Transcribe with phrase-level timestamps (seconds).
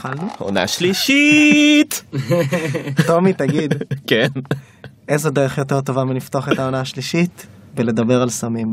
[0.00, 0.28] התחלנו?
[0.38, 2.04] עונה שלישית!
[3.06, 3.74] טומי, תגיד,
[4.06, 4.26] כן.
[5.08, 7.46] איזו דרך יותר טובה מלפתוח את העונה השלישית?
[7.76, 8.66] ולדבר על סמים.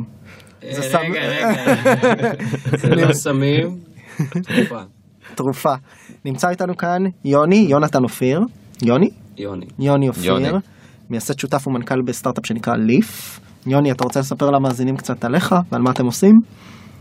[0.71, 2.31] זה סם- רגע, רגע,
[2.81, 3.67] זה לא סמים,
[4.43, 4.79] תרופה.
[5.35, 5.73] תרופה.
[6.25, 8.39] נמצא איתנו כאן יוני, יונתן אופיר.
[8.81, 9.09] יוני?
[9.37, 9.65] יוני.
[9.79, 10.35] יוני אופיר.
[11.09, 13.39] מייסד שותף ומנכ"ל בסטארט-אפ שנקרא ליף.
[13.67, 16.33] יוני, אתה רוצה לספר למאזינים קצת עליך ועל מה אתם עושים?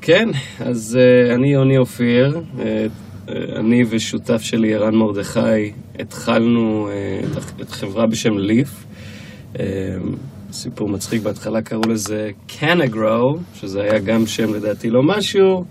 [0.01, 0.29] כן,
[0.61, 2.87] אז אה, אני יוני אופיר, אה, אה,
[3.29, 7.21] אני ושותף שלי ערן מרדכי התחלנו אה,
[7.61, 8.85] את חברה בשם ליף.
[9.61, 9.65] אה,
[10.53, 15.65] סיפור מצחיק, בהתחלה קראו לזה קנגרו, שזה היה גם שם לדעתי לא משהו.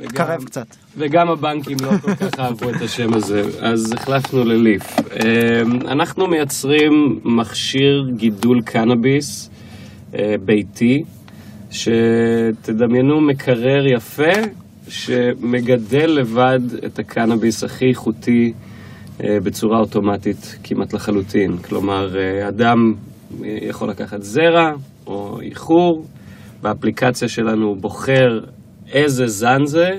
[0.00, 0.66] וגם- קרב קצת.
[0.98, 4.96] וגם הבנקים לא כל כך אהבו את השם הזה, אז החלפנו לליף.
[5.88, 6.92] אנחנו מייצרים
[7.24, 9.50] מכשיר גידול קנאביס
[10.14, 11.02] אה, ביתי,
[11.70, 14.32] שתדמיינו מקרר יפה,
[14.88, 18.52] שמגדל לבד את הקנאביס הכי איכותי
[19.24, 21.56] אה, בצורה אוטומטית כמעט לחלוטין.
[21.56, 22.94] כלומר, אה, אדם
[23.44, 24.72] אה, יכול לקחת זרע
[25.06, 26.06] או איחור,
[26.62, 28.40] באפליקציה שלנו הוא בוחר
[28.92, 29.90] איזה זן זה,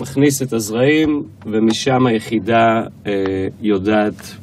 [0.00, 3.12] מכניס את הזרעים, ומשם היחידה אה,
[3.60, 4.36] יודעת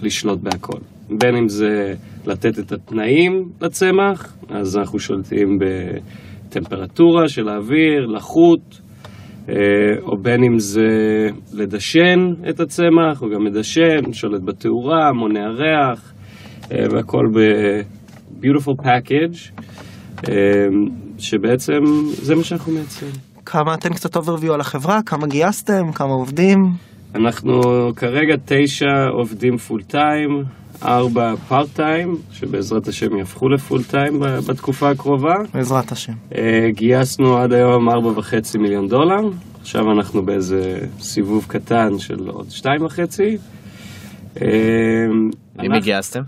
[0.00, 0.78] לשלוט בהכל.
[1.10, 1.94] בין אם זה
[2.26, 5.58] לתת את התנאים לצמח, אז אנחנו שולטים
[6.54, 8.80] בטמפרטורה של האוויר, לחות,
[9.48, 9.54] אה,
[10.02, 10.88] או בין אם זה
[11.52, 16.12] לדשן את הצמח, הוא גם מדשן, שולט בתאורה, מונע ריח,
[16.72, 19.62] אה, והכל ב-beautiful package,
[20.28, 20.34] אה,
[21.18, 23.12] שבעצם זה מה שאנחנו מייצרים.
[23.46, 26.58] כמה, תן קצת overview על החברה, כמה גייסתם, כמה עובדים.
[27.14, 27.60] אנחנו
[27.96, 30.44] כרגע תשע עובדים full time,
[30.82, 35.34] ארבע part time, שבעזרת השם יהפכו ל full time בתקופה הקרובה.
[35.54, 36.12] בעזרת השם.
[36.34, 39.28] אה, גייסנו עד היום ארבע וחצי מיליון דולר,
[39.60, 43.36] עכשיו אנחנו באיזה סיבוב קטן של עוד שתיים וחצי.
[44.42, 44.46] אה,
[45.58, 46.22] מי גייסתם?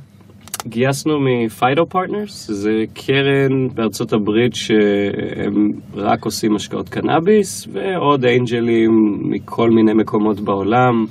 [0.68, 8.90] גייסנו מ Phyto Partners, זה קרן בארצות הברית שהם רק עושים השקעות קנאביס, ועוד אנג'לים
[9.22, 11.04] מכל מיני מקומות בעולם.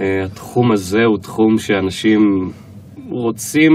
[0.00, 2.50] אה, התחום הזה הוא תחום שאנשים
[3.10, 3.72] רוצים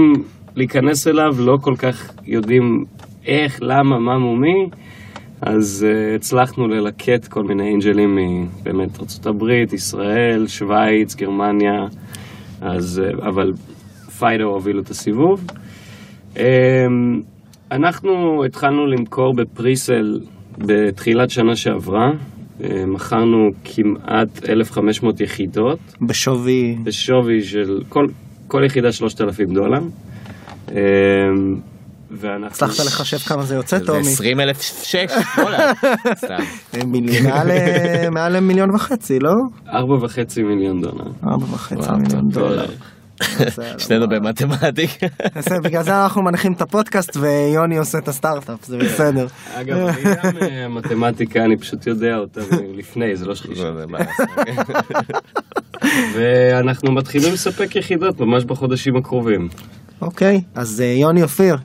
[0.56, 2.84] להיכנס אליו, לא כל כך יודעים
[3.26, 4.66] איך, למה, מה מומי.
[5.42, 11.86] אז uh, הצלחנו ללקט כל מיני אנג'לים מבאמת ארה"ב, ישראל, שווייץ, גרמניה,
[12.60, 13.52] אז, uh, אבל
[14.18, 15.46] פיידו הובילו את הסיבוב.
[16.34, 16.38] Um,
[17.72, 20.20] אנחנו התחלנו למכור בפריסל
[20.58, 25.78] בתחילת שנה שעברה, uh, מכרנו כמעט 1,500 יחידות
[26.08, 28.04] בשווי, בשווי של כל,
[28.46, 29.80] כל יחידה 3,000 דולר.
[30.68, 30.72] Um,
[32.10, 32.46] ואנחנו...
[32.46, 34.00] הצלחת לחשב כמה זה יוצא, זה טומי?
[34.00, 34.94] 20 אלף שש
[35.36, 35.58] דולר.
[36.74, 37.26] אה, מיליון-
[38.12, 39.30] מעל, אה, מיליון וחצי, לא?
[39.72, 41.10] ארבע וחצי מיליון דולר.
[41.32, 42.66] ארבע וחצי מיליון דולר.
[43.78, 45.06] שנינו במתמטיקה.
[45.64, 49.26] בגלל זה אנחנו מנחים את הפודקאסט ויוני עושה את הסטארט-אפ, זה בסדר.
[49.54, 52.40] אגב, אני גם אה, מתמטיקה, אני פשוט יודע אותה
[52.74, 53.72] לפני, זה לא שחישה.
[53.88, 54.28] מה לעשות.
[56.14, 59.48] ואנחנו מתחילים לספק יחידות ממש בחודשים הקרובים.
[60.00, 61.56] אוקיי, אז אה, יוני אופיר,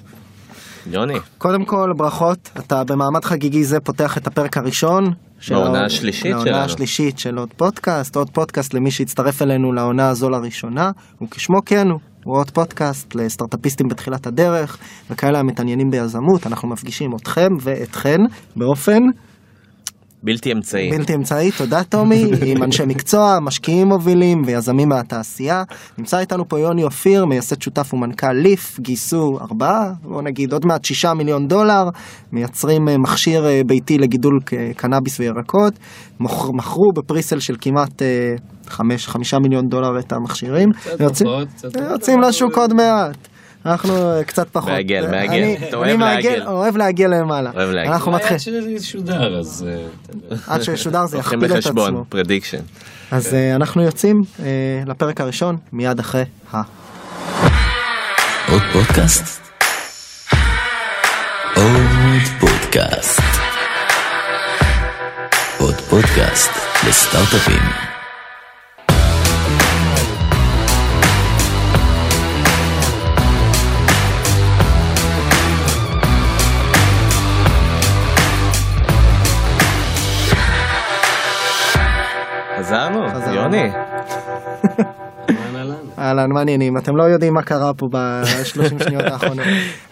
[0.92, 5.14] יוני, קודם כל ברכות, אתה במעמד חגיגי זה פותח את הפרק הראשון.
[5.52, 6.58] העונה- השלישית שלנו.
[6.58, 10.92] השלישית של עוד פודקאסט, עוד פודקאסט למי שהצטרף אלינו לעונה הזו לראשונה,
[11.22, 12.00] וכשמו כן הוא.
[12.24, 14.78] הוא עוד פודקאסט לסטארטאפיסטים בתחילת הדרך,
[15.12, 18.18] וכאלה המתעניינים ביזמות, אנחנו מפגישים אתכם ואתכן
[18.56, 19.00] באופן
[20.24, 20.92] בלתי אמצעי.
[20.92, 25.64] בלתי אמצעי, תודה טומי, עם אנשי מקצוע, משקיעים מובילים ויזמים מהתעשייה.
[25.98, 30.86] נמצא איתנו פה יוני אופיר, מייסד שותף ומנכ"ל ליף, גייסו ארבעה, בוא נגיד עוד מעט
[30.86, 31.84] שישה מיליון דולר,
[32.32, 35.74] מייצרים אה, מכשיר אה, ביתי לגידול ק- קנאביס וירקות,
[36.20, 38.08] מוכר- מכרו בפריסל של כמעט אה,
[38.68, 41.48] חמש, חמישה מיליון דולר את המכשירים, קצת פחות,
[41.92, 43.33] יוצאים לשוק עוד מעט.
[43.66, 44.70] אנחנו אה, קצת פחות.
[44.72, 45.34] מעגל, אה, מעגל.
[45.34, 46.44] אני- אתה אני אוהב מעגל.
[46.48, 47.52] אוהב להגיע למעלה.
[47.56, 47.94] אוהב להגיע.
[47.94, 49.66] אנחנו עד מתחילים, שזה ישודר, אז...
[50.32, 50.36] אה.
[50.48, 52.06] עד שישודר זה יכפיל את בחשבון, עצמו.
[52.10, 52.58] פרדיקשן.
[53.12, 54.46] אז אה, אנחנו יוצאים אה,
[54.86, 56.24] לפרק הראשון מיד אחרי
[56.54, 56.62] ה...
[58.52, 59.42] עוד פודקאסט?
[61.56, 63.20] עוד פודקאסט.
[65.60, 66.50] עוד פודקאסט
[66.88, 67.93] לסטארט-אפים.
[83.58, 83.70] יוני.
[86.00, 86.78] אהלן, מה העניינים?
[86.78, 88.26] אתם לא יודעים מה קרה פה ב-30
[88.84, 89.46] שניות האחרונות.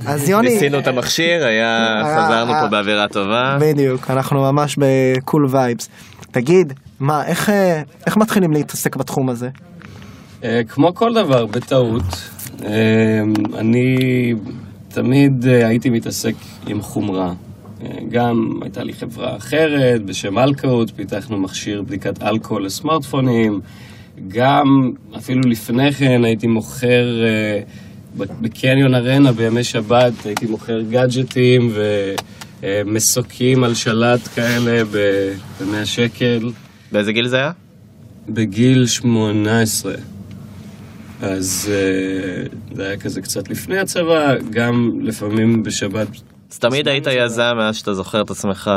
[0.05, 0.49] אז יוני...
[0.49, 3.57] ניסינו את המכשיר, היה, היה- חזרנו היה- פה באווירה טובה.
[3.61, 5.89] בדיוק, אנחנו ממש בקול וייבס.
[6.31, 9.49] תגיד, מה, איך, אה, איך מתחילים להתעסק בתחום הזה?
[10.43, 12.03] אה, כמו כל דבר, בטעות.
[12.65, 12.69] אה,
[13.59, 13.95] אני
[14.89, 16.33] תמיד אה, הייתי מתעסק
[16.67, 17.31] עם חומרה.
[18.09, 23.61] גם הייתה לי חברה אחרת בשם אלקאות, פיתחנו מכשיר בדיקת אלכוהול לסמארטפונים.
[24.27, 27.61] גם, אפילו לפני כן, הייתי מוכר אה,
[28.15, 31.73] בקניון ארנה בימי שבת, הייתי מוכר גאדג'טים
[32.63, 36.51] ומסוקים על שלט כאלה ב-100 שקל.
[36.91, 37.51] באיזה גיל זה היה?
[38.29, 39.93] בגיל 18.
[41.21, 42.43] אז אה,
[42.75, 46.07] זה היה כזה קצת לפני הצבא, גם לפעמים בשבת.
[46.51, 48.71] אז תמיד היית יזם מאז שאתה זוכר את עצמך.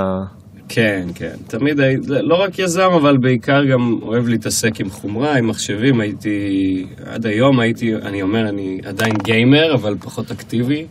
[0.69, 1.35] כן, כן.
[1.47, 6.01] תמיד הייתי, לא רק יזם, אבל בעיקר גם אוהב להתעסק עם חומרה, עם מחשבים.
[6.01, 10.87] הייתי, עד היום הייתי, אני אומר, אני עדיין גיימר, אבל פחות אקטיבי.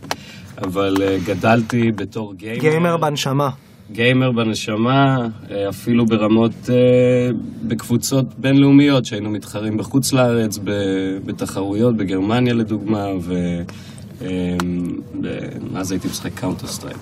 [0.62, 2.60] אבל אה, גדלתי בתור גיימר.
[2.60, 3.50] גיימר בנשמה.
[3.92, 6.74] גיימר בנשמה, אה, אפילו ברמות, אה,
[7.62, 10.58] בקבוצות בינלאומיות שהיינו מתחרים בחוץ לארץ,
[11.24, 13.06] בתחרויות, בגרמניה לדוגמה,
[15.72, 16.96] ואז הייתי משחק Counter Strike.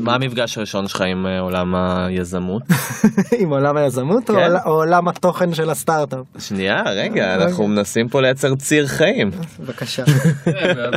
[0.00, 2.62] מה המפגש הראשון שלך עם אה, עולם היזמות?
[3.40, 4.52] עם עולם היזמות או כן.
[4.64, 6.18] או עולם התוכן של הסטארט-אפ?
[6.38, 9.30] שנייה, רגע, אנחנו מנסים פה לייצר ציר חיים.
[9.60, 10.04] בבקשה.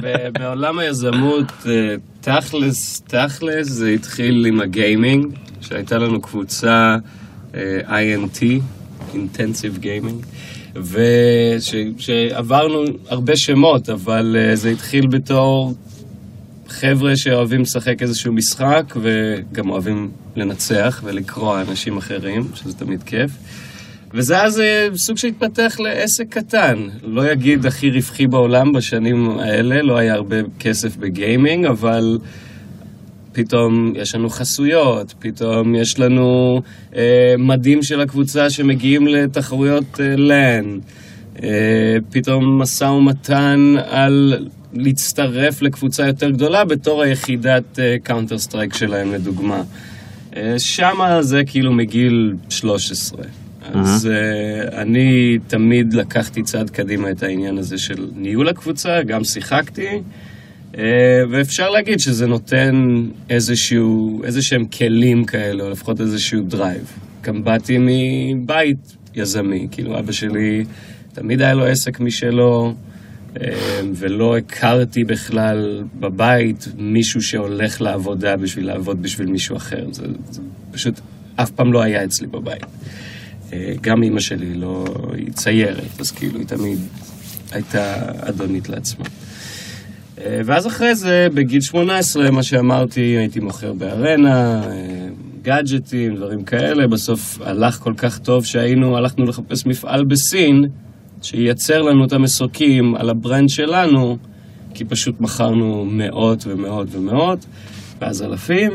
[0.04, 6.98] ב- בעולם היזמות, אה, תכלס, תכלס זה התחיל עם הגיימינג, שהייתה לנו קבוצה
[7.56, 8.42] אה, INT,
[9.14, 10.26] Intensive Gaming,
[11.98, 15.74] ושעברנו הרבה שמות, אבל אה, זה התחיל בתור
[16.68, 23.32] חבר'ה שאוהבים לשחק איזשהו משחק, וגם אוהבים לנצח ולקרוע אנשים אחרים, שזה תמיד כיף.
[24.14, 24.62] וזה אז
[24.96, 26.88] סוג שהתפתח לעסק קטן.
[27.04, 32.18] לא יגיד הכי רווחי בעולם בשנים האלה, לא היה הרבה כסף בגיימינג, אבל
[33.36, 36.62] פתאום יש לנו חסויות, פתאום יש לנו
[36.96, 40.66] אה, מדים של הקבוצה שמגיעים לתחרויות אה, LAN,
[41.44, 49.64] אה, פתאום משא ומתן על להצטרף לקבוצה יותר גדולה בתור היחידת Counter Strike שלהם לדוגמה.
[50.36, 53.24] אה, שמה זה כאילו מגיל 13.
[53.74, 60.02] אז אה, אני תמיד לקחתי צעד קדימה את העניין הזה של ניהול הקבוצה, גם שיחקתי,
[61.32, 66.92] ואפשר להגיד שזה נותן איזשהו, איזה שהם כלים כאלה, או לפחות איזשהו drive.
[67.22, 70.66] גם באתי מבית יזמי, כאילו אבא שלי
[71.14, 72.74] תמיד היה לו עסק משלו,
[73.34, 73.38] אה,
[73.96, 79.86] ולא הכרתי בכלל בבית מישהו שהולך לעבודה בשביל לעבוד בשביל מישהו אחר.
[79.92, 81.00] זה, זה פשוט
[81.36, 82.66] אף פעם לא היה אצלי בבית.
[83.54, 86.80] אה, גם אימא שלי לא, היא ציירת, אז כאילו היא תמיד
[87.52, 89.06] הייתה אדונית לעצמה.
[90.26, 95.08] אה, ואז אחרי זה, בגיל 18, מה שאמרתי, הייתי מוכר בארנה, אה,
[95.42, 96.88] גאדג'טים, דברים כאלה.
[96.88, 100.66] בסוף הלך כל כך טוב שהיינו, הלכנו לחפש מפעל בסין,
[101.22, 104.18] שייצר לנו את המסוקים על ה brand שלנו,
[104.74, 107.46] כי פשוט מכרנו מאות ומאות ומאות,
[108.02, 108.72] ואז אלפים.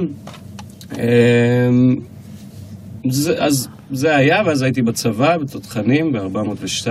[0.99, 1.70] אה,
[3.11, 6.88] זה, אז זה היה, ואז הייתי בצבא, בתותחנים, ב-402.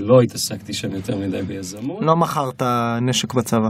[0.00, 1.98] לא התעסקתי שם יותר מדי ביזמות.
[2.02, 2.62] לא מכרת
[3.02, 3.68] נשק בצבא.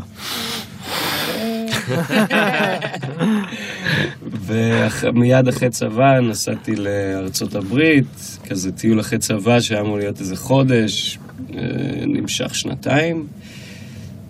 [4.46, 11.18] ומיד אחרי צבא נסעתי לארצות הברית, כזה טיול אחרי צבא שהיה אמור להיות איזה חודש,
[11.54, 11.60] אה,
[12.06, 13.26] נמשך שנתיים.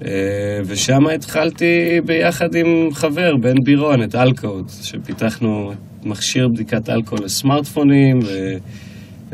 [0.04, 0.11] אה,
[0.66, 8.20] ושם התחלתי ביחד עם חבר, בן בירון, את Alcohoot, שפיתחנו מכשיר בדיקת אלכוהול לסמארטפונים,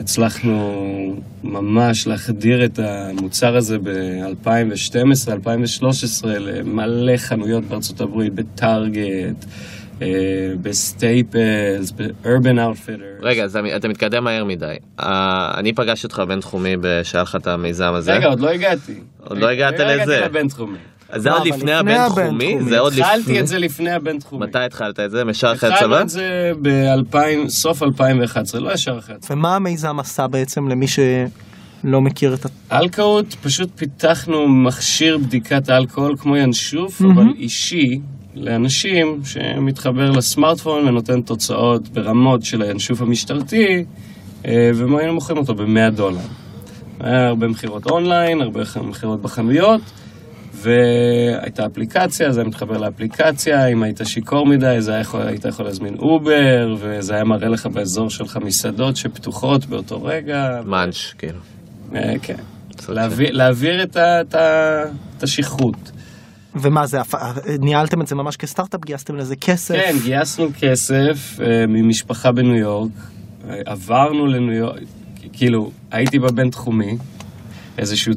[0.01, 9.45] והצלחנו ממש להחדיר את המוצר הזה ב-2012-2013 למלא חנויות בארצות הברית, ב Target,
[10.03, 10.09] אה,
[10.63, 13.03] ב Staples, ב Urban Outfitter.
[13.21, 14.75] רגע, אז אתה מתקדם מהר מדי.
[15.01, 18.15] אה, אני פגשתי אותך בבינתחומי שהיה לך את המיזם הזה.
[18.15, 18.95] רגע, עוד לא הגעתי.
[19.25, 20.03] עוד לא הגעת לא לזה.
[20.03, 20.79] הגעתי לבינתחומי.
[21.17, 22.57] זה לא, עוד לפני הבינתחומי?
[22.69, 23.41] זה עוד התחלתי לפני...
[23.41, 24.47] את זה לפני הבינתחומי.
[24.47, 25.25] מתי התחלת את זה?
[25.25, 26.03] מישר אחרי התחלנו הצבא?
[26.03, 26.53] את זה
[27.11, 29.35] בסוף 2011, לא ישר אחרי הצבא.
[29.35, 32.79] ומה המיזם עשה בעצם למי שלא מכיר את ה...
[32.79, 38.01] אלכוהות, פשוט פיתחנו מכשיר בדיקת אלכוהול כמו ינשוף, אבל אישי,
[38.35, 43.85] לאנשים שמתחבר לסמארטפון ונותן תוצאות ברמות של הינשוף המשטרתי,
[44.47, 46.21] אה, והיינו מוכרים אותו ב-100 דולר.
[47.01, 49.81] היה הרבה מכירות אונליין, הרבה מכירות בחנויות,
[50.53, 55.65] והייתה אפליקציה, אז היה מתחבר לאפליקציה, אם היית שיכור מדי, אז היה יכול, היית יכול
[55.65, 60.61] להזמין Uber, וזה היה מראה לך באזור שלך מסעדות שפתוחות באותו רגע.
[60.65, 61.39] munch, כאילו.
[61.95, 62.37] אה, כן.
[62.89, 64.83] להעביר, להעביר את, ה, את, ה,
[65.19, 65.91] את השכרות.
[66.55, 66.99] ומה זה,
[67.59, 68.85] ניהלתם את זה ממש כסטארט-אפ?
[68.85, 69.75] גייסתם לזה כסף?
[69.75, 72.91] כן, גייסנו כסף אה, ממשפחה בניו יורק,
[73.49, 74.83] אה, עברנו לניו יורק,
[75.33, 76.97] כאילו, הייתי בבינתחומי,
[77.79, 78.13] איזשהו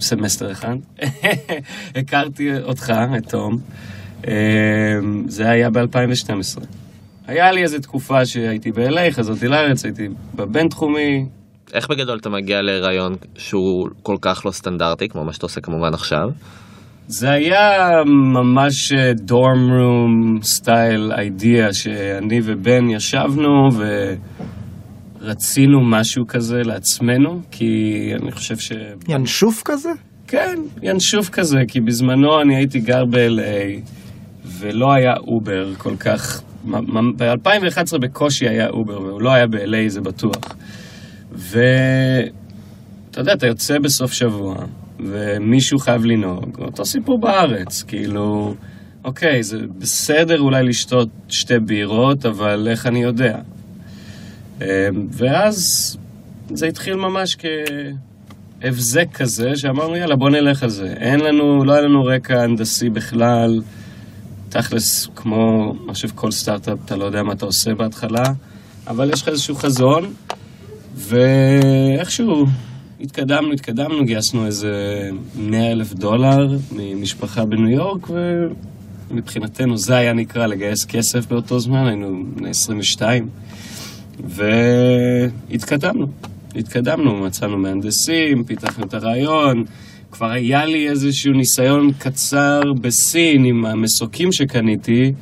[0.00, 0.76] סמסטר אחד,
[1.98, 3.56] הכרתי אותך, את תום,
[4.28, 4.32] אה,
[5.26, 6.64] זה היה ב-2012.
[7.26, 11.26] היה לי איזו תקופה שהייתי ב-LA, חזרתי לארץ, הייתי בבינתחומי,
[11.74, 15.94] איך בגדול אתה מגיע להיריון שהוא כל כך לא סטנדרטי, כמו מה שאתה עושה כמובן
[15.94, 16.28] עכשיו?
[17.06, 23.68] זה היה ממש dorm room style idea שאני ובן ישבנו
[25.22, 28.72] ורצינו משהו כזה לעצמנו, כי אני חושב ש...
[29.08, 29.90] ינשוף כזה?
[30.26, 33.80] כן, ינשוף כזה, כי בזמנו אני הייתי גר ב-LA
[34.44, 36.42] ולא היה Uber כל כך...
[37.16, 40.56] ב-2011 בקושי היה Uber, והוא לא היה ב-LA, זה בטוח.
[41.32, 44.56] ואתה יודע, אתה יוצא בסוף שבוע,
[45.00, 48.54] ומישהו חייב לנהוג, אותו סיפור בארץ, כאילו,
[49.04, 53.38] אוקיי, זה בסדר אולי לשתות שתי בירות, אבל איך אני יודע?
[54.60, 54.66] אמ,
[55.10, 55.96] ואז
[56.50, 57.36] זה התחיל ממש
[58.60, 60.94] כהבזק כזה, שאמרנו, יאללה, בוא נלך על זה.
[60.96, 63.62] אין לנו, לא היה לנו רקע הנדסי בכלל.
[64.48, 68.22] תכלס, כמו, אני חושב, כל סטארט-אפ, אתה לא יודע מה אתה עושה בהתחלה,
[68.86, 70.12] אבל יש לך איזשהו חזון,
[70.96, 72.46] ואיכשהו
[73.00, 74.72] התקדמנו, התקדמנו, גייסנו איזה
[75.36, 78.08] 100 אלף דולר ממשפחה בניו יורק,
[79.10, 83.28] ומבחינתנו זה היה נקרא לגייס כסף באותו זמן, היינו בני 22,
[84.24, 86.06] והתקדמנו.
[86.56, 89.64] התקדמנו, מצאנו מהנדסים, פיתחנו את הרעיון,
[90.10, 95.12] כבר היה לי איזשהו ניסיון קצר בסין עם המסוקים שקניתי,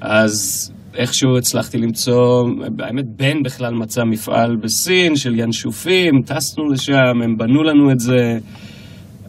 [0.00, 7.38] אז איכשהו הצלחתי למצוא, האמת בן בכלל מצא מפעל בסין של ינשופים, טסנו לשם, הם
[7.38, 8.38] בנו לנו את זה.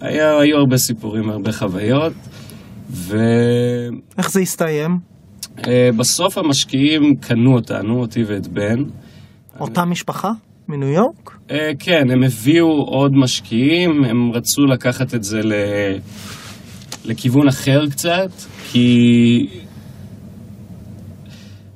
[0.01, 2.13] היה, היו הרבה סיפורים, הרבה חוויות.
[2.89, 3.18] ו...
[4.18, 5.11] איך זה הסתיים?
[5.58, 5.63] Uh,
[5.98, 8.84] בסוף המשקיעים קנו אותנו, אותי ואת בן.
[9.60, 9.86] אותה.
[9.86, 10.31] משפחה?
[10.67, 11.38] מניו יורק?
[11.50, 15.53] Uh, כן, הם הביאו עוד משקיעים, הם רצו לקחת את זה ל...
[17.05, 18.31] לכיוון אחר קצת,
[18.72, 19.48] כי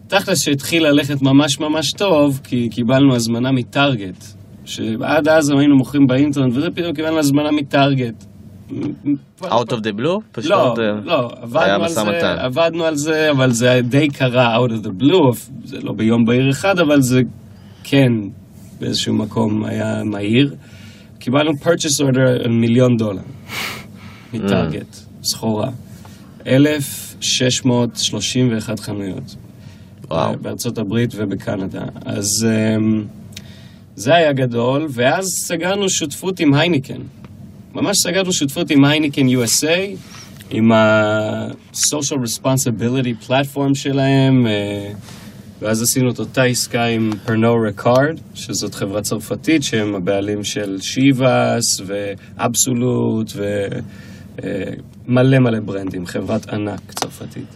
[0.08, 4.26] תכל'ס שהתחיל ללכת ממש ממש טוב, כי קיבלנו הזמנה מטארגט.
[4.66, 8.26] שעד אז היינו מוכרים באינטרנט, וזה פתאום קיבלנו הזמנה מטארגט.
[9.42, 10.20] Out of the blue?
[10.32, 12.36] פשוט לא, לא, עבדנו על, זה, מתן.
[12.40, 16.50] עבדנו על זה, אבל זה די קרה out of the blue, זה לא ביום בהיר
[16.50, 17.22] אחד, אבל זה
[17.84, 18.12] כן
[18.80, 20.56] באיזשהו מקום היה מהיר.
[21.20, 23.22] קיבלנו purchase order על מיליון דולר
[24.34, 25.70] מטארגט, סחורה.
[26.48, 29.36] 1,631 חנויות.
[30.10, 30.34] וואו.
[30.42, 31.84] בארצות הברית ובקנדה.
[32.06, 32.84] אז um,
[33.96, 37.02] זה היה גדול, ואז סגרנו שותפות עם הייניקן.
[37.76, 39.80] ממש סגרנו שותפות עם הייניקן USA,
[40.50, 44.92] עם ה-social responsibility platform שלהם, אה,
[45.62, 51.82] ואז עשינו את אותה עסקה עם פרנו רקארד, שזאת חברה צרפתית שהם הבעלים של שיבאס
[51.86, 53.32] ואבסולוט
[55.08, 57.56] ומלא מלא ברנדים, חברת ענק צרפתית.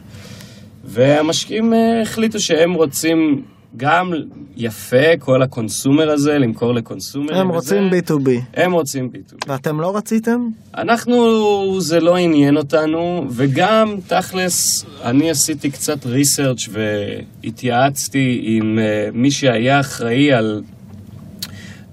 [0.84, 3.44] והמשקיעים אה, החליטו שהם רוצים
[3.78, 4.12] גם
[4.58, 7.38] יפה, כל הקונסומר הזה, למכור לקונסומרים.
[7.38, 7.56] הם וזה.
[7.56, 8.30] רוצים B2B.
[8.54, 9.36] הם רוצים B2B.
[9.48, 10.48] ואתם לא רציתם?
[10.78, 18.82] אנחנו, זה לא עניין אותנו, וגם, תכלס, אני עשיתי קצת ריסרצ' והתייעצתי עם uh,
[19.18, 20.62] מי שהיה אחראי על...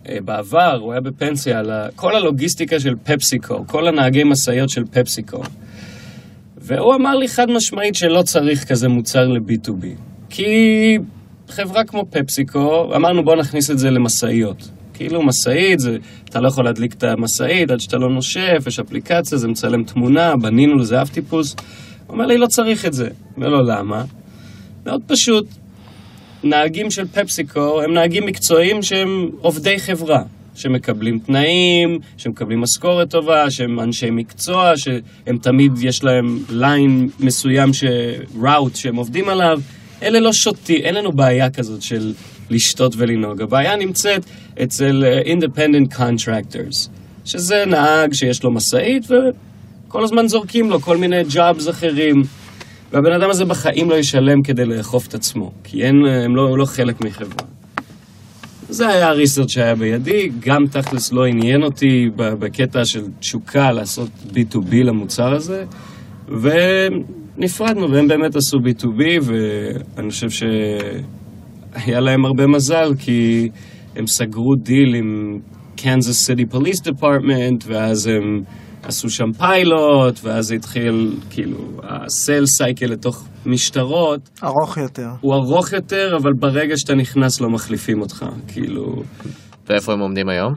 [0.04, 4.84] Uh, בעבר, הוא היה בפנסיה, על ה- כל הלוגיסטיקה של פפסיקו, כל הנהגי משאיות של
[4.90, 5.42] פפסיקו.
[6.58, 9.86] והוא אמר לי חד משמעית שלא צריך כזה מוצר ל-B2B.
[10.30, 10.98] כי
[11.48, 14.68] חברה כמו פפסיקו, אמרנו בוא נכניס את זה למשאיות.
[14.94, 19.38] כאילו משאית, זה, אתה לא יכול להדליק את המשאית עד שאתה לא נושף, יש אפליקציה,
[19.38, 21.56] זה מצלם תמונה, בנינו לזה אב טיפוס.
[22.06, 23.08] הוא אומר לי, לא צריך את זה.
[23.36, 24.04] אומר לו, למה?
[24.86, 25.46] מאוד פשוט,
[26.44, 30.22] נהגים של פפסיקו הם נהגים מקצועיים שהם עובדי חברה.
[30.54, 37.70] שמקבלים תנאים, שמקבלים משכורת טובה, שהם אנשי מקצוע, שהם תמיד יש להם ליין מסוים.
[38.42, 39.60] ראוט שהם עובדים עליו.
[40.02, 42.12] אלה לא שותים, אין לנו בעיה כזאת של
[42.50, 43.42] לשתות ולנהוג.
[43.42, 44.24] הבעיה נמצאת
[44.62, 46.88] אצל אה, independent contractors,
[47.24, 52.22] שזה נהג שיש לו משאית וכל הזמן זורקים לו כל מיני ג'אבס אחרים.
[52.92, 56.58] והבן אדם הזה בחיים לא ישלם כדי לאכוף את עצמו, כי אין, הם לא, הוא
[56.58, 57.46] לא חלק מחברה.
[58.68, 64.74] זה היה הריסרצ' שהיה בידי, גם תכלס לא עניין אותי בקטע של תשוקה לעשות B2B
[64.74, 65.64] למוצר הזה,
[66.28, 73.48] ונפרדנו, והם באמת עשו B2B, ואני חושב שהיה להם הרבה מזל, כי
[73.96, 75.38] הם סגרו דיל עם
[75.76, 78.42] Kansas City Police Department, ואז הם
[78.82, 84.30] עשו שם פיילוט, ואז התחיל, כאילו, ה sales cycle לתוך משטרות.
[84.44, 85.08] ארוך יותר.
[85.20, 89.02] הוא ארוך יותר, אבל ברגע שאתה נכנס לא מחליפים אותך, כאילו...
[89.68, 90.52] ואיפה הם עומדים היום?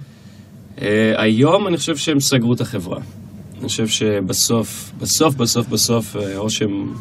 [0.77, 0.81] Uh,
[1.17, 2.99] היום אני חושב שהם סגרו את החברה.
[3.59, 6.93] אני חושב שבסוף, בסוף, בסוף, בסוף, uh, או שהם,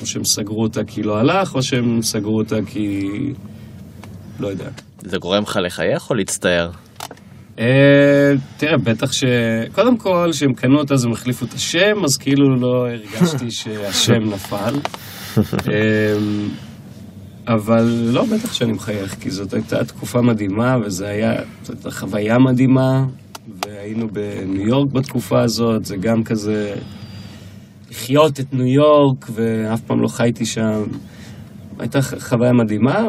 [0.00, 3.08] או שהם סגרו אותה כי לא הלך, או שהם סגרו אותה כי...
[4.40, 4.68] לא יודע.
[4.98, 6.70] זה גורם לך לחייך או להצטער?
[7.56, 7.60] Uh,
[8.56, 9.24] תראה, בטח ש...
[9.72, 14.22] קודם כל, כשהם קנו אותה אז הם החליפו את השם, אז כאילו לא הרגשתי שהשם
[14.22, 14.74] נפל.
[15.36, 15.70] Uh,
[17.48, 17.82] אבל
[18.12, 21.06] לא, בטח שאני מחייך, כי זאת הייתה תקופה מדהימה, זאת
[21.68, 23.04] הייתה חוויה מדהימה,
[23.48, 26.74] והיינו בניו יורק בתקופה הזאת, זה גם כזה
[27.90, 30.82] לחיות את ניו יורק, ואף פעם לא חייתי שם.
[31.78, 33.08] הייתה חוויה מדהימה,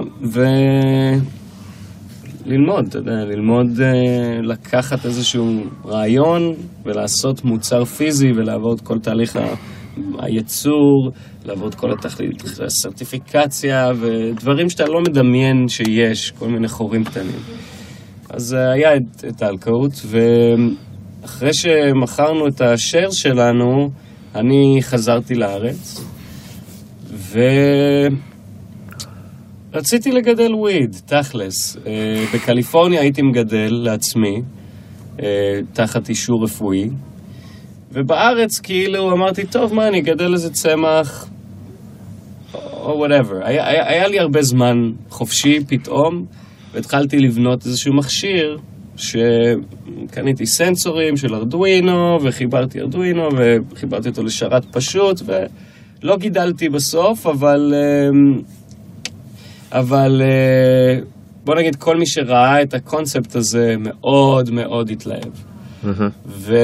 [2.45, 6.53] וללמוד, אתה יודע, ללמוד אה, לקחת איזשהו רעיון
[6.85, 9.55] ולעשות מוצר פיזי ולעבור את כל תהליך ה...
[10.19, 11.11] הייצור,
[11.45, 17.39] לעבור את כל התכלית, הסרטיפיקציה ודברים שאתה לא מדמיין שיש, כל מיני חורים קטנים.
[18.35, 23.89] אז היה את, את האלקאות, ואחרי שמכרנו את השאר שלנו,
[24.35, 26.05] אני חזרתי לארץ,
[29.71, 31.77] ורציתי לגדל וויד, תכלס.
[31.87, 34.41] אה, בקליפורניה הייתי מגדל לעצמי,
[35.21, 36.89] אה, תחת אישור רפואי.
[37.91, 41.27] ובארץ כאילו אמרתי, טוב, מה, אני אגדל איזה צמח,
[42.53, 43.45] או וואטאבר.
[43.45, 44.75] היה, היה, היה לי הרבה זמן
[45.09, 46.25] חופשי פתאום,
[46.75, 48.57] והתחלתי לבנות איזשהו מכשיר,
[48.97, 53.29] שקניתי סנסורים של ארדואינו, וחיברתי ארדואינו,
[53.71, 57.73] וחיברתי אותו לשרת פשוט, ולא גידלתי בסוף, אבל...
[58.09, 58.41] אמ,
[59.71, 60.99] אבל אה,
[61.43, 65.33] בוא נגיד, כל מי שראה את הקונספט הזה מאוד מאוד התלהב.
[66.25, 66.55] ו...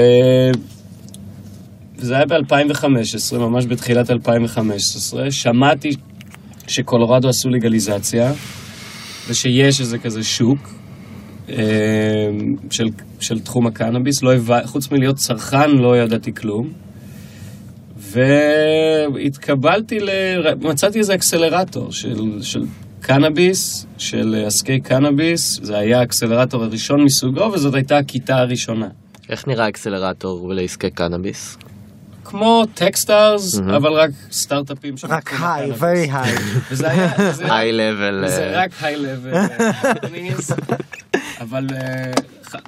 [1.98, 5.92] וזה היה ב-2015, ממש בתחילת 2015, שמעתי
[6.68, 8.34] שקולורדו עשו לגליזציה,
[9.28, 10.70] ושיש איזה כזה שוק
[11.50, 11.56] אה,
[12.70, 12.88] של,
[13.20, 16.70] של תחום הקנאביס, לא הבא, חוץ מלהיות צרכן לא ידעתי כלום.
[17.98, 20.10] והתקבלתי, ל...
[20.62, 22.66] מצאתי איזה אקסלרטור של, של
[23.02, 28.88] קנאביס, של עסקי קנאביס, זה היה האקסלרטור הראשון מסוגו, וזאת הייתה הכיתה הראשונה.
[29.30, 31.58] איך נראה אקסלרטור לעסקי קנאביס?
[32.32, 33.76] כמו Techstars, mm-hmm.
[33.76, 34.96] אבל רק סטארט-אפים.
[35.10, 36.42] רק high, very high.
[36.72, 37.12] וזה היה...
[37.40, 38.24] high level.
[38.28, 39.34] זה רק high level.
[41.42, 42.12] אבל אה,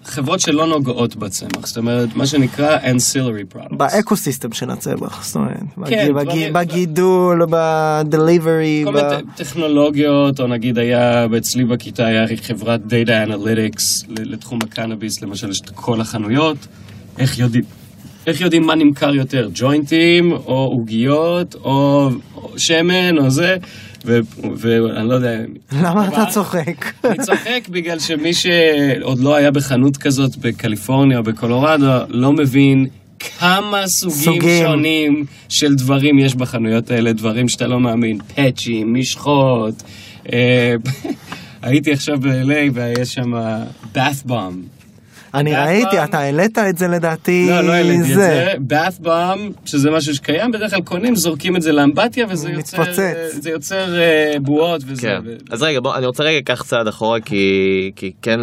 [0.06, 3.76] חברות שלא נוגעות בצמח, זאת אומרת, מה שנקרא ancillary products.
[3.75, 6.12] ב ecosystem של הצמח, זאת אומרת, כן,
[6.54, 8.82] בגידול, בדליברי.
[8.86, 15.49] כל מיני טכנולוגיות, או נגיד היה, אצלי בכיתה היה חברת Data Analytics לתחום הקנאביס, למשל
[15.49, 16.58] יש את כל החנויות,
[17.19, 17.82] איך יודעים.
[18.27, 22.09] איך יודעים מה נמכר יותר, ג'וינטים, או עוגיות, או,
[22.57, 23.57] שמן, או זה,
[24.05, 25.38] ואני לא יודע...
[25.71, 26.93] למה אתה צוחק?
[27.05, 32.88] אני צוחק בגלל שמי שעוד לא היה בחנות כזאת בקליפורניה או בקולורדו, לא מבין
[33.19, 39.83] כמה סוגים, סוגים שונים של דברים יש בחנויות האלה, דברים שאתה לא מאמין, פאצ'ים, משחות.
[40.33, 40.75] אה,
[41.62, 43.33] הייתי עכשיו ב-LA ויש שם
[43.95, 44.82] bath bomb.
[45.33, 47.47] אני ראיתי, אתה העלית את זה לדעתי.
[47.49, 48.53] לא, לא העליתי את זה.
[48.69, 52.83] bath bomb, שזה משהו שקיים, בדרך כלל קונים, זורקים את זה לאמבטיה, וזה יוצר,
[53.29, 55.01] זה יוצר uh, בועות וזה.
[55.01, 55.21] כן.
[55.51, 58.39] אז רגע, בוא, אני רוצה רגע לקח צעד אחורה, כי, כי כן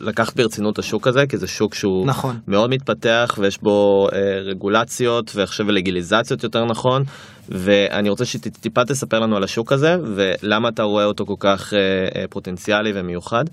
[0.00, 2.38] לקחת ברצינות השוק הזה, כי זה שוק שהוא נכון.
[2.48, 7.04] מאוד מתפתח, ויש בו אה, רגולציות, ועכשיו לגיליזציות יותר נכון,
[7.48, 11.78] ואני רוצה שטיפה תספר לנו על השוק הזה, ולמה אתה רואה אותו כל כך אה,
[12.20, 13.44] אה, פוטנציאלי ומיוחד.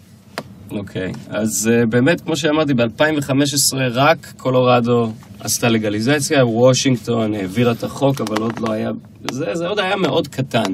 [0.72, 1.16] אוקיי, okay.
[1.30, 8.38] אז uh, באמת, כמו שאמרתי, ב-2015 רק קולורדו עשתה לגליזציה, וושינגטון העבירה את החוק, אבל
[8.42, 8.90] עוד לא היה,
[9.32, 10.74] זה, זה עוד היה מאוד קטן.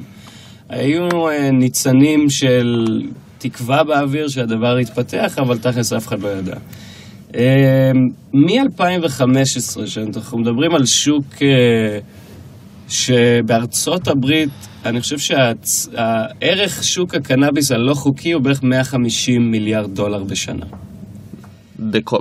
[0.69, 2.87] היו uh, ניצנים של
[3.37, 6.55] תקווה באוויר שהדבר יתפתח, אבל תכלס אף אחד לא ידע.
[7.31, 7.35] Uh,
[8.33, 11.41] מ-2015, שאנחנו מדברים על שוק uh,
[12.87, 14.49] שבארצות הברית
[14.85, 20.65] אני חושב שהערך שוק הקנאביס הלא חוקי הוא בערך 150 מיליארד דולר בשנה.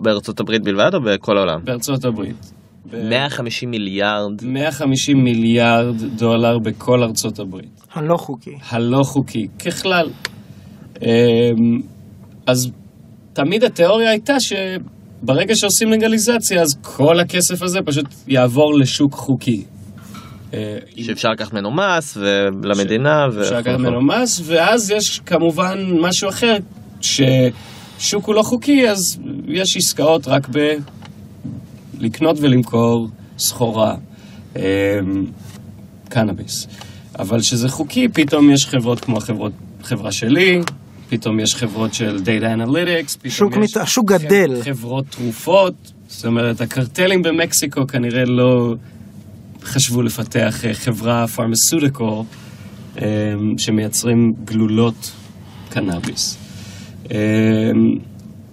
[0.02, 1.64] בארצות הברית בלבד או בכל העולם?
[1.64, 2.52] בארצות הברית.
[2.92, 4.44] 150 מיליארד.
[4.44, 7.80] 150 מיליארד דולר בכל ארצות הברית.
[7.94, 8.54] הלא חוקי.
[8.70, 10.08] הלא חוקי, ככלל.
[11.02, 11.08] אמ,
[12.46, 12.70] אז
[13.32, 19.64] תמיד התיאוריה הייתה שברגע שעושים לגליזציה, אז כל הכסף הזה פשוט יעבור לשוק חוקי.
[20.56, 22.16] אה, שאפשר לקחת ממנו מס
[22.62, 23.26] למדינה.
[23.40, 26.56] אפשר לקחת ממנו מס, ואז יש כמובן משהו אחר,
[27.00, 30.48] ששוק הוא לא חוקי, אז יש עסקאות רק
[31.98, 33.94] לקנות ולמכור סחורה,
[36.08, 36.66] קנאביס.
[37.18, 40.60] אבל כשזה חוקי, פתאום יש חברות כמו החברות, חברה שלי,
[41.08, 44.60] פתאום יש חברות של Data Analytics, פתאום שוק יש מת- השוק גדל.
[44.62, 45.74] חברות תרופות,
[46.08, 48.74] זאת אומרת, הקרטלים במקסיקו כנראה לא
[49.66, 52.04] חשבו לפתח אה, חברה פרמסודיקל
[53.58, 55.12] שמייצרים גלולות
[55.70, 56.38] קנאביס.
[57.10, 57.16] אה,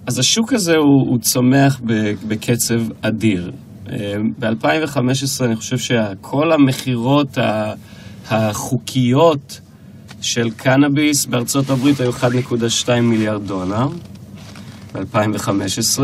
[0.07, 1.81] אז השוק הזה הוא, הוא צומח
[2.27, 3.51] בקצב אדיר.
[4.39, 7.37] ב-2015 אני חושב שכל המכירות
[8.29, 9.61] החוקיות
[10.21, 13.87] של קנאביס בארצות הברית היו 1.2 מיליארד דולר
[14.93, 15.99] ב-2015,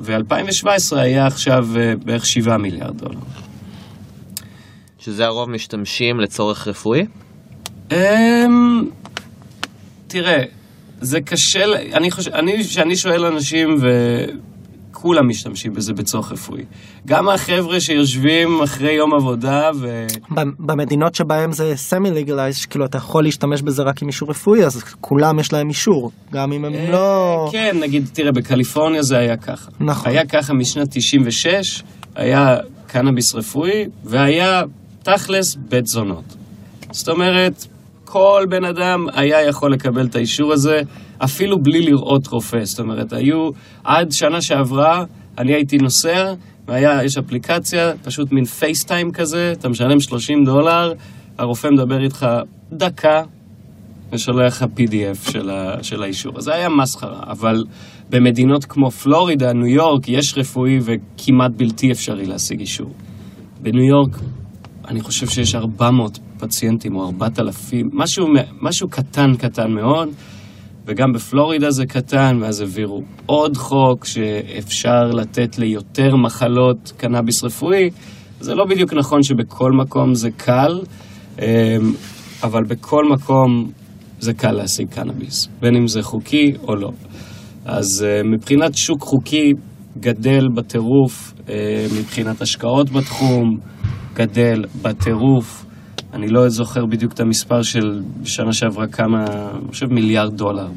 [0.00, 3.18] ו-2017 היה עכשיו אה, בערך 7 מיליארד דולר.
[5.04, 7.06] שזה הרוב משתמשים לצורך רפואי?
[7.92, 8.84] אמ,
[10.06, 10.42] תראה,
[11.00, 13.76] זה קשה, אני חושב, אני, כשאני שואל אנשים
[14.92, 16.64] וכולם משתמשים בזה בצורך רפואי.
[17.06, 20.06] גם החבר'ה שיושבים אחרי יום עבודה ו...
[20.58, 24.82] במדינות שבהם זה סמי ליגלייז, כאילו אתה יכול להשתמש בזה רק עם אישור רפואי, אז
[25.00, 27.48] כולם יש להם אישור, גם אם הם לא...
[27.52, 29.70] כן, נגיד, תראה, בקליפורניה זה היה ככה.
[29.80, 30.10] נכון.
[30.10, 31.82] היה ככה משנת 96,
[32.14, 34.62] היה קנאביס רפואי, והיה
[35.02, 36.24] תכלס בית זונות.
[36.90, 37.66] זאת אומרת,
[38.04, 40.80] כל בן אדם היה יכול לקבל את האישור הזה,
[41.18, 42.64] אפילו בלי לראות רופא.
[42.64, 43.50] זאת אומרת, היו,
[43.84, 45.04] עד שנה שעברה,
[45.38, 46.32] אני הייתי נוסע,
[46.68, 50.92] והיה, יש אפליקציה, פשוט מין פייסטיים כזה, אתה משלם 30 דולר,
[51.38, 52.26] הרופא מדבר איתך
[52.72, 53.22] דקה,
[54.12, 56.38] ושולח לך PDF של, ה, של האישור.
[56.38, 57.64] אז זה היה מסחרה, אבל
[58.10, 62.92] במדינות כמו פלורידה, ניו יורק, יש רפואי וכמעט בלתי אפשרי להשיג אישור.
[63.62, 64.16] בניו יורק,
[64.88, 68.26] אני חושב שיש 400 פציינטים או 4,000, משהו,
[68.62, 70.08] משהו קטן קטן מאוד,
[70.86, 77.90] וגם בפלורידה זה קטן, ואז העבירו עוד חוק שאפשר לתת ליותר מחלות קנאביס רפואי.
[78.40, 80.80] זה לא בדיוק נכון שבכל מקום זה קל,
[81.38, 81.44] אמ,
[82.42, 83.70] אבל בכל מקום
[84.20, 86.90] זה קל להשיג קנאביס, בין אם זה חוקי או לא.
[87.64, 89.52] אז אה, מבחינת שוק חוקי
[89.98, 93.58] גדל בטירוף, אה, מבחינת השקעות בתחום
[94.14, 95.64] גדל בטירוף.
[96.12, 100.68] אני לא זוכר בדיוק את המספר של שנה שעברה כמה, אני חושב מיליארד דולר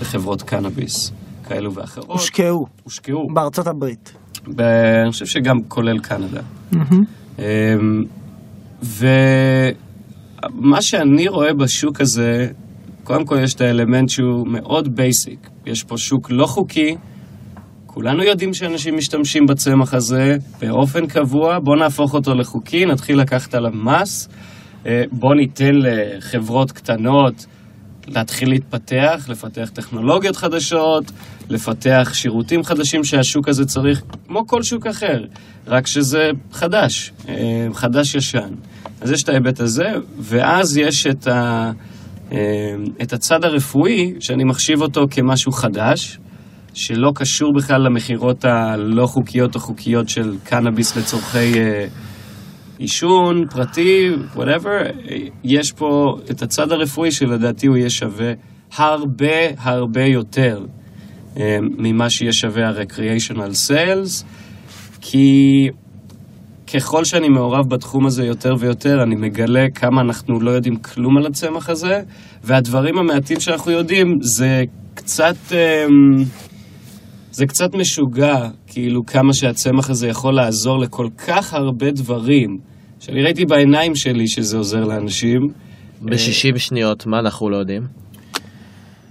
[0.00, 1.12] בחברות קנאביס
[1.48, 2.06] כאלו ואחרות.
[2.10, 3.28] הושקעו הושקעו.
[3.34, 4.12] בארצות הברית.
[4.56, 4.60] ב-
[5.02, 6.40] אני חושב שגם כולל קנדה.
[7.38, 7.44] אמ,
[8.82, 9.72] ומה
[10.82, 12.48] שאני רואה בשוק הזה,
[13.04, 15.50] קודם כל יש את האלמנט שהוא מאוד basic.
[15.66, 16.96] יש פה שוק לא חוקי,
[17.94, 23.70] כולנו יודעים שאנשים משתמשים בצמח הזה באופן קבוע, בואו נהפוך אותו לחוקי, נתחיל לקחת עליו
[23.74, 24.28] מס,
[24.86, 27.46] אה, בואו ניתן לחברות קטנות
[28.06, 31.04] להתחיל להתפתח, לפתח טכנולוגיות חדשות,
[31.48, 35.24] לפתח שירותים חדשים שהשוק הזה צריך, כמו כל שוק אחר,
[35.66, 38.54] רק שזה חדש, אה, חדש-ישן.
[39.00, 41.70] אז יש את ההיבט הזה, ואז יש את, ה,
[42.32, 42.38] אה,
[43.02, 46.18] את הצד הרפואי, שאני מחשיב אותו כמשהו חדש,
[46.74, 51.86] שלא קשור בכלל למכירות הלא חוקיות או חוקיות של קנאביס לצורכי אה,
[52.78, 54.56] עישון, פרטי, אה,
[55.44, 58.32] יש פה את הצד הרפואי שלדעתי הוא יהיה שווה
[58.76, 60.64] הרבה הרבה יותר
[61.36, 64.24] אה, ממה שיהיה שווה ה-recreational sales,
[65.00, 65.68] כי
[66.74, 71.26] ככל שאני מעורב בתחום הזה יותר ויותר, אני מגלה כמה אנחנו לא יודעים כלום על
[71.26, 72.02] הצמח הזה,
[72.44, 75.36] והדברים המעטים שאנחנו יודעים זה קצת...
[77.34, 82.58] אה, זה קצת משוגע, כאילו, כמה שהצמח הזה יכול לעזור לכל כך הרבה דברים,
[83.00, 85.40] שאני ראיתי בעיניים שלי שזה עוזר לאנשים.
[86.02, 87.82] ב-60 שניות, מה אנחנו לא יודעים?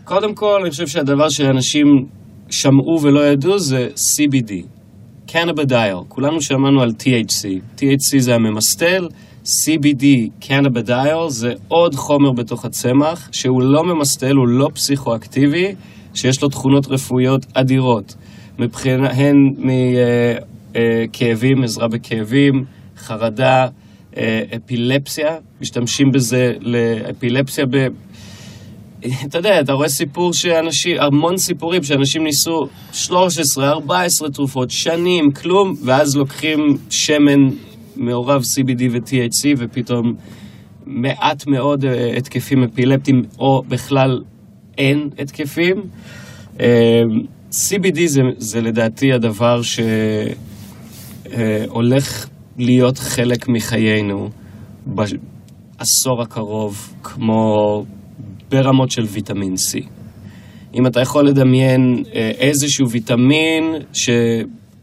[0.04, 1.86] קודם כל, אני חושב שהדבר שאנשים
[2.50, 4.52] שמעו ולא ידעו זה CBD,
[5.28, 5.98] קנבדייל.
[6.08, 7.80] כולנו שמענו על THC.
[7.80, 9.08] THC זה הממסטל,
[9.44, 10.06] CBD,
[10.48, 15.76] קנבדייל, זה עוד חומר בתוך הצמח, שהוא לא ממסטל, הוא לא פסיכואקטיבי,
[16.14, 18.16] שיש לו תכונות רפואיות אדירות.
[18.60, 19.36] מבחינה, הן
[20.76, 22.66] מכאבים, עזרה בכאבים,
[22.98, 23.68] חרדה,
[24.18, 27.88] אה, אפילפסיה, משתמשים בזה לאפילפסיה ב...
[29.26, 35.74] אתה יודע, אתה רואה סיפור שאנשים, המון סיפורים שאנשים ניסו 13, 14 תרופות, שנים, כלום,
[35.86, 37.50] ואז לוקחים שמן
[37.96, 40.14] מעורב CBD ו-THC ופתאום
[40.86, 44.22] מעט מאוד אה, התקפים אפילפטיים, או בכלל
[44.78, 45.76] אין התקפים.
[46.60, 47.02] אה,
[47.52, 49.62] CBD זה, זה לדעתי הדבר
[51.32, 54.30] שהולך להיות חלק מחיינו
[54.86, 57.84] בעשור הקרוב, כמו
[58.50, 59.80] ברמות של ויטמין C.
[60.76, 63.64] אם אתה יכול לדמיין אה, איזשהו ויטמין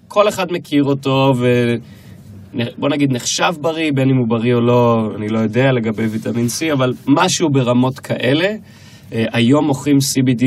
[0.08, 5.28] כל אחד מכיר אותו, ובוא נגיד נחשב בריא, בין אם הוא בריא או לא, אני
[5.28, 8.48] לא יודע לגבי ויטמין C, אבל משהו ברמות כאלה.
[9.12, 10.44] אה, היום מוכרים CBD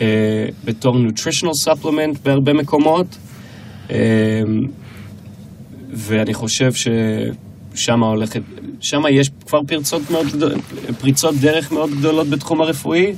[0.00, 3.06] אה, בתור nutritional supplement בהרבה מקומות,
[3.90, 3.96] אה,
[5.92, 8.42] ואני חושב ששם הולכת,
[8.80, 10.26] שם יש כבר פרצות מאוד,
[11.00, 13.12] פריצות דרך מאוד גדולות בתחום הרפואי,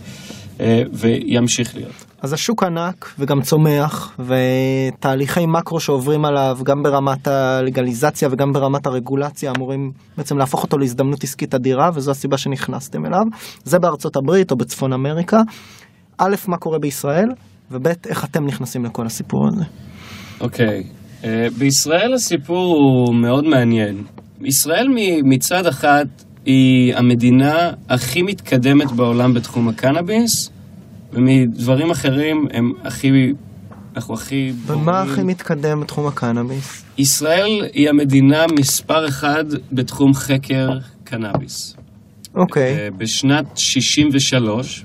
[0.60, 2.03] אה, וימשיך להיות.
[2.24, 9.52] אז השוק ענק וגם צומח, ותהליכי מקרו שעוברים עליו גם ברמת הלגליזציה וגם ברמת הרגולציה
[9.56, 13.22] אמורים בעצם להפוך אותו להזדמנות עסקית אדירה, וזו הסיבה שנכנסתם אליו.
[13.64, 15.40] זה בארצות הברית או בצפון אמריקה.
[16.18, 17.28] א', מה קורה בישראל,
[17.70, 19.64] וב', איך אתם נכנסים לכל הסיפור הזה.
[20.40, 20.82] אוקיי,
[21.24, 24.04] אה, בישראל הסיפור הוא מאוד מעניין.
[24.40, 24.86] ישראל
[25.24, 26.04] מצד אחד
[26.46, 30.53] היא המדינה הכי מתקדמת בעולם בתחום הקנאביס,
[31.14, 33.08] ומדברים אחרים הם הכי...
[33.96, 34.52] אנחנו הכי...
[34.66, 35.02] ומה.
[35.02, 36.84] הכי מתקדם בתחום הקנאביס?
[36.98, 40.68] ישראל היא המדינה מספר אחד בתחום חקר
[41.04, 41.76] קנאביס.
[42.34, 44.84] אוקיי, אה, בשנת 63,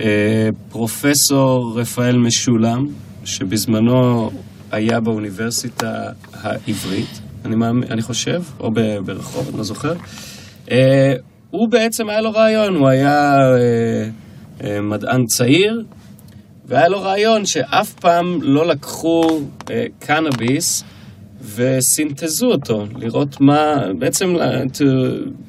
[0.00, 2.86] אה, פרופסור רפאל משולם,
[3.24, 4.30] שבזמנו
[4.72, 5.92] היה באוניברסיטה
[6.32, 8.70] העברית, אני, מאמין, אני חושב, או
[9.04, 9.94] ברחוב, אני לא זוכר,
[10.70, 11.12] אה,
[11.50, 13.36] הוא בעצם היה לו רעיון, הוא היה
[14.82, 15.84] מדען צעיר,
[16.66, 19.40] והיה לו רעיון שאף פעם לא לקחו
[19.70, 20.84] אה, קנאביס
[21.54, 24.84] וסינתזו אותו, לראות מה, בעצם ל- to,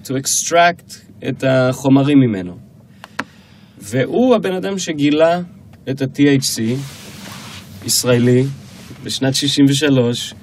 [0.05, 0.95] to extract
[1.29, 2.57] את החומרים ממנו.
[3.77, 5.39] והוא הבן אדם שגילה
[5.89, 6.61] את ה-THC,
[7.85, 8.43] ישראלי,
[9.03, 10.33] בשנת 63.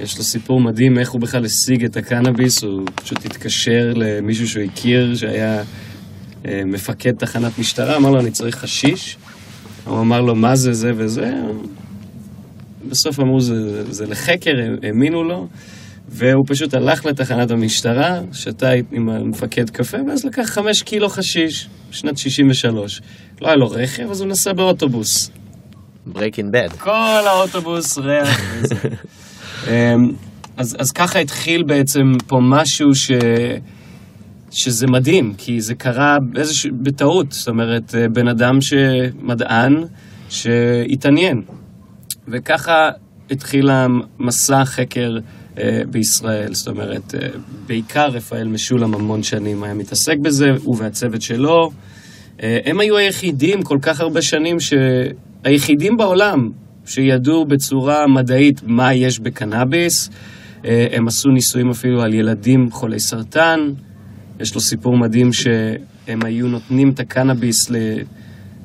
[0.00, 4.62] יש לו סיפור מדהים איך הוא בכלל השיג את הקנאביס, הוא פשוט התקשר למישהו שהוא
[4.64, 5.64] הכיר, שהיה אה,
[6.66, 9.16] מפקד תחנת משטרה, אמר לו, אני צריך חשיש.
[9.84, 11.32] הוא אמר לו, מה זה, זה וזה?
[12.88, 14.50] בסוף אמרו, זה, זה לחקר,
[14.82, 15.48] האמינו לו,
[16.08, 22.18] והוא פשוט הלך לתחנת המשטרה, שתה עם המפקד קפה, ואז לקח חמש קילו חשיש, בשנת
[22.18, 23.00] 63.
[23.40, 25.30] לא היה לו רכב, אז הוא נסע באוטובוס.
[26.14, 26.76] Breaking bad.
[26.78, 28.40] כל האוטובוס ריח.
[28.60, 28.74] וזה.
[29.68, 29.72] אמ,
[30.56, 33.10] אז, אז ככה התחיל בעצם פה משהו ש...
[34.54, 36.66] שזה מדהים, כי זה קרה באיזוש...
[36.66, 39.84] בטעות, זאת אומרת, אה, בן אדם שמדען
[40.28, 41.42] שהתעניין.
[42.28, 42.90] וככה
[43.30, 45.18] התחיל המסע חקר
[45.58, 47.28] אה, בישראל, זאת אומרת, אה,
[47.66, 51.70] בעיקר רפאל משולם המון שנים היה מתעסק בזה, הוא והצוות שלו.
[52.42, 54.72] אה, הם היו היחידים כל כך הרבה שנים, ש...
[55.44, 56.50] היחידים בעולם
[56.86, 60.10] שידעו בצורה מדעית מה יש בקנאביס.
[60.64, 63.60] אה, הם עשו ניסויים אפילו על ילדים חולי סרטן.
[64.44, 67.76] יש לו סיפור מדהים שהם היו נותנים את הקנאביס ל...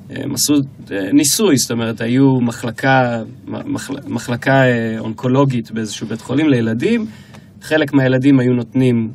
[0.09, 0.53] הם עשו
[0.91, 7.05] אה, ניסוי, זאת אומרת, היו מחלקה, מחל, מחלקה אה, אונקולוגית באיזשהו בית חולים לילדים,
[7.61, 9.11] חלק מהילדים היו נותנים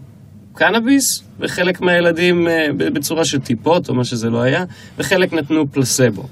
[0.52, 4.64] קנאביס, וחלק מהילדים אה, בצורה של טיפות, או מה שזה לא היה,
[4.98, 6.28] וחלק נתנו פלסבו.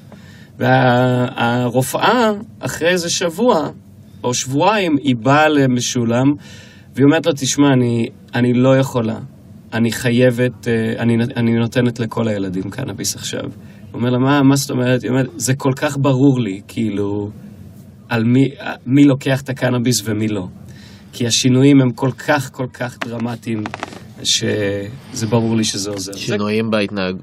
[0.59, 3.71] והרופאה, אחרי איזה שבוע,
[4.25, 6.35] או שבועיים, היא באה למשולם,
[6.95, 9.19] והיא אומרת לו, תשמע, אני, אני לא יכולה.
[9.73, 13.41] אני חייבת, אה, אני, אני נותנת לכל הילדים קנאביס עכשיו.
[13.43, 13.51] הוא
[14.01, 15.03] אומר לה, מה, מה זאת אומרת?
[15.03, 17.31] היא אומרת, זה כל כך ברור לי, כאילו,
[18.09, 18.51] על מי,
[18.87, 20.47] מי לוקח את הקנאביס ומי לא.
[21.13, 23.65] כי השינויים הם כל כך כל כך דרמטיים,
[24.25, 26.13] שזה ברור לי שזה עוזר.
[26.17, 27.17] שינויים בהתנהג...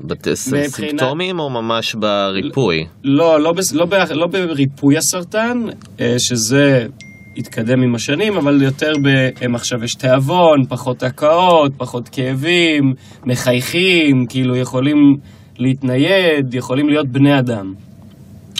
[0.00, 2.84] בסימפטומים או ממש בריפוי?
[3.04, 5.62] לא, לא, בס- לא, ב- לא בריפוי הסרטן,
[6.00, 6.86] אה, שזה
[7.36, 9.08] התקדם עם השנים, אבל יותר ב...
[9.44, 12.92] הם עכשיו יש תיאבון, פחות הקאות, פחות כאבים,
[13.26, 14.96] מחייכים, כאילו יכולים
[15.58, 17.74] להתנייד, יכולים להיות בני אדם.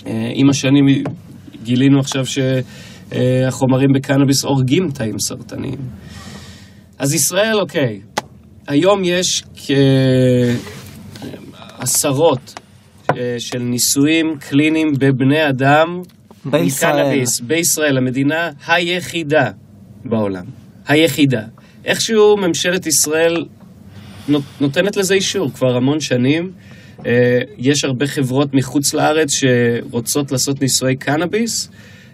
[0.06, 0.84] אה, עם השנים
[1.62, 5.78] גילינו עכשיו שהחומרים בקנאביס הורגים תאים סרטניים.
[6.98, 8.00] אז ישראל, אוקיי,
[8.68, 9.44] היום יש
[11.78, 12.60] כעשרות
[13.10, 16.00] אה, של ניסויים קליניים בבני אדם
[16.50, 16.92] בישראל.
[16.92, 19.50] קנאביס, בישראל, המדינה היחידה
[20.04, 20.44] בעולם.
[20.88, 21.42] היחידה.
[21.85, 23.46] איכשהו ממשלת ישראל
[24.28, 26.52] נות- נותנת לזה אישור כבר המון שנים.
[27.06, 31.68] אה, יש הרבה חברות מחוץ לארץ שרוצות לעשות ניסויי קנאביס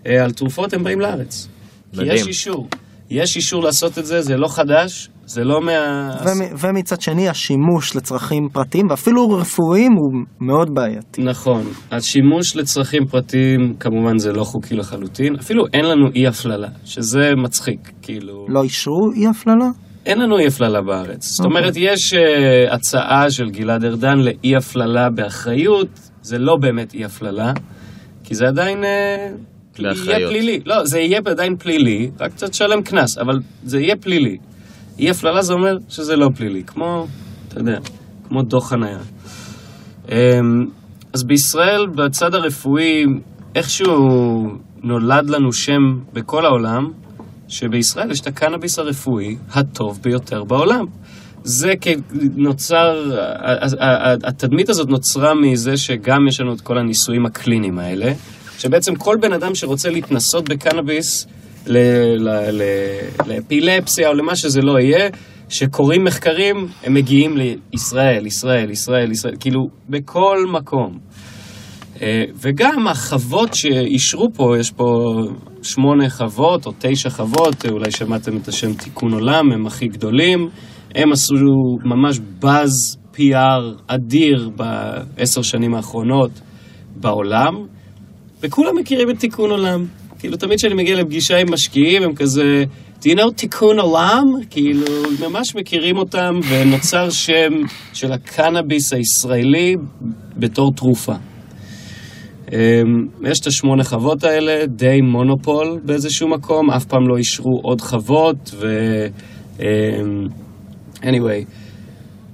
[0.07, 1.49] אה, על תרופות, הם באים לארץ.
[1.93, 2.13] כי מדהים.
[2.15, 2.69] יש אישור.
[3.11, 6.11] יש אישור לעשות את זה, זה לא חדש, זה לא מה...
[6.25, 11.23] ומ- ומצד שני השימוש לצרכים פרטיים ואפילו רפואיים הוא מאוד בעייתי.
[11.23, 11.63] נכון.
[11.91, 15.37] השימוש לצרכים פרטיים, כמובן זה לא חוקי לחלוטין.
[15.41, 18.47] אפילו אין לנו אי הפללה, שזה מצחיק, כאילו...
[18.49, 19.67] לא אישרו אי הפללה?
[20.07, 21.25] אין לנו אי הפללה בארץ.
[21.25, 21.61] זאת אוקיי.
[21.61, 25.89] אומרת, יש uh, הצעה של גלעד ארדן לאי הפללה באחריות,
[26.23, 27.53] זה לא באמת אי הפללה,
[28.25, 28.87] כי זה עדיין uh,
[29.79, 30.29] יהיה.
[30.29, 30.61] פלילי.
[30.67, 34.37] לא, זה יהיה עדיין פלילי, רק קצת תשלם קנס, אבל זה יהיה פלילי.
[35.03, 37.07] אי הפללה זה אומר שזה לא פלילי, כמו,
[37.49, 37.79] אתה יודע,
[38.29, 38.99] כמו דוח חנייה.
[40.09, 40.15] אמ,
[41.13, 43.05] אז בישראל, בצד הרפואי,
[43.55, 44.49] איכשהו
[44.83, 46.91] נולד לנו שם בכל העולם,
[47.49, 50.85] שבישראל יש את הקנאביס הרפואי הטוב ביותר בעולם.
[51.45, 51.89] זה כ-
[52.37, 57.79] נוצר, ה- ה- ה- התדמית הזאת נוצרה מזה שגם יש לנו את כל הניסויים הקליניים
[57.79, 58.13] האלה,
[58.59, 61.27] שבעצם כל בן אדם שרוצה להתנסות בקנאביס
[63.27, 65.09] לאפילפסיה או למה שזה לא יהיה,
[65.49, 70.99] שקוראים מחקרים, הם מגיעים לישראל, ישראל, ישראל, ישראל, כאילו, בכל מקום.
[72.03, 74.85] אה, וגם החוות שאישרו פה, יש פה
[75.63, 80.49] שמונה חוות או תשע חוות, אולי שמעתם את השם תיקון עולם, הם הכי גדולים.
[80.95, 81.35] הם עשו
[81.85, 82.71] ממש באז
[83.15, 86.31] PR אדיר בעשר שנים האחרונות
[86.97, 87.55] בעולם,
[88.41, 89.85] וכולם מכירים את תיקון עולם.
[90.23, 92.65] כאילו, תמיד כשאני מגיע לפגישה עם משקיעים, הם כזה,
[93.01, 94.25] do you know תיקון עולם?
[94.51, 94.85] כאילו,
[95.21, 97.53] ממש מכירים אותם, ונוצר שם
[97.93, 99.77] של הקנאביס הישראלי
[100.37, 101.13] בתור תרופה.
[102.53, 102.57] אמ,
[103.31, 108.51] יש את השמונה חוות האלה, די מונופול באיזשהו מקום, אף פעם לא אישרו עוד חוות,
[108.55, 108.67] ו...
[109.61, 109.65] אמ,
[111.03, 111.45] anyway,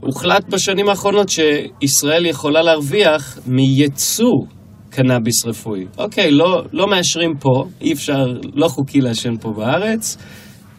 [0.00, 4.57] הוחלט בשנים האחרונות שישראל יכולה להרוויח מייצוא
[4.98, 5.84] קנאביס רפואי.
[5.98, 10.16] אוקיי, לא, לא מאשרים פה, אי אפשר, לא חוקי לעשן פה בארץ,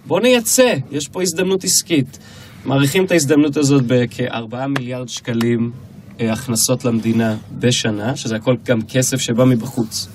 [0.06, 2.20] בואו נייצא, יש פה הזדמנות עסקית.
[2.66, 5.72] מעריכים את ההזדמנות הזאת בכ-4 מיליארד שקלים
[6.22, 10.08] אה, הכנסות למדינה בשנה, שזה הכל גם כסף שבא מבחוץ.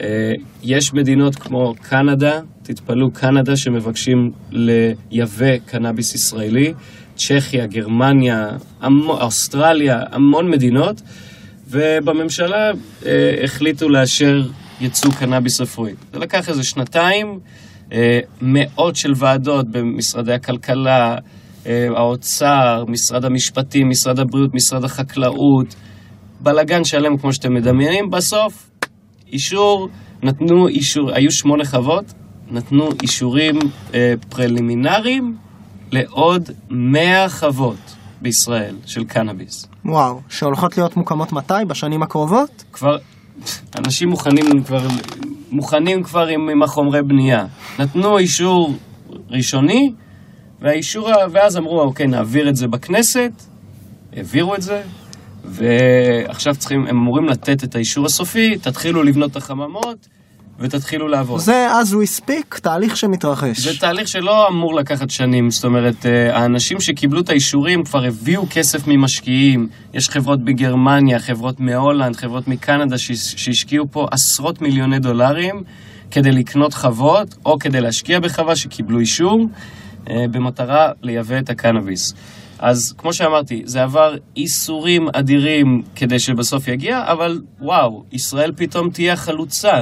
[0.00, 6.72] אה, יש מדינות כמו קנדה, תתפלאו, קנדה שמבקשים לייבא קנאביס ישראלי,
[7.16, 8.48] צ'כיה, גרמניה,
[8.80, 11.02] המו, אוסטרליה, המון מדינות,
[11.70, 12.70] ובממשלה
[13.06, 14.42] אה, החליטו לאשר
[14.80, 15.92] ייצוא קנאביס רפואי.
[16.12, 17.40] זה לקח איזה שנתיים,
[17.92, 21.16] אה, מאות של ועדות במשרדי הכלכלה,
[21.66, 25.74] אה, האוצר, משרד המשפטים, משרד הבריאות, משרד החקלאות,
[26.40, 28.70] בלאגן שלם כמו שאתם מדמיינים, בסוף
[29.32, 29.88] אישור,
[30.22, 32.04] נתנו אישור, היו שמונה חוות,
[32.50, 33.58] נתנו אישורים
[33.94, 35.36] אה, פרלימינריים
[35.92, 39.69] לעוד 100 חוות בישראל של קנאביס.
[39.84, 41.54] וואו, שהולכות להיות מוקמות מתי?
[41.66, 42.64] בשנים הקרובות?
[42.72, 42.96] כבר,
[43.78, 44.88] אנשים מוכנים כבר,
[45.50, 47.46] מוכנים כבר עם, עם החומרי בנייה.
[47.78, 48.74] נתנו אישור
[49.30, 49.92] ראשוני,
[50.60, 53.32] והאישור, ואז אמרו, אוקיי, נעביר את זה בכנסת,
[54.12, 54.82] העבירו את זה,
[55.44, 60.08] ועכשיו צריכים, הם אמורים לתת את האישור הסופי, תתחילו לבנות את החממות,
[60.60, 61.40] ותתחילו לעבוד.
[61.40, 63.58] זה as we speak, תהליך שמתרחש.
[63.58, 68.46] זה תהליך שלא אמור לקחת שנים, זאת אומרת, אה, האנשים שקיבלו את האישורים כבר הביאו
[68.50, 75.62] כסף ממשקיעים, יש חברות בגרמניה, חברות מהולנד, חברות מקנדה שהש- שהשקיעו פה עשרות מיליוני דולרים
[76.10, 79.46] כדי לקנות חוות, או כדי להשקיע בחווה שקיבלו אישור,
[80.10, 82.14] אה, במטרה לייבא את הקנאביס.
[82.58, 89.12] אז כמו שאמרתי, זה עבר איסורים אדירים כדי שבסוף יגיע, אבל וואו, ישראל פתאום תהיה
[89.12, 89.72] החלוצה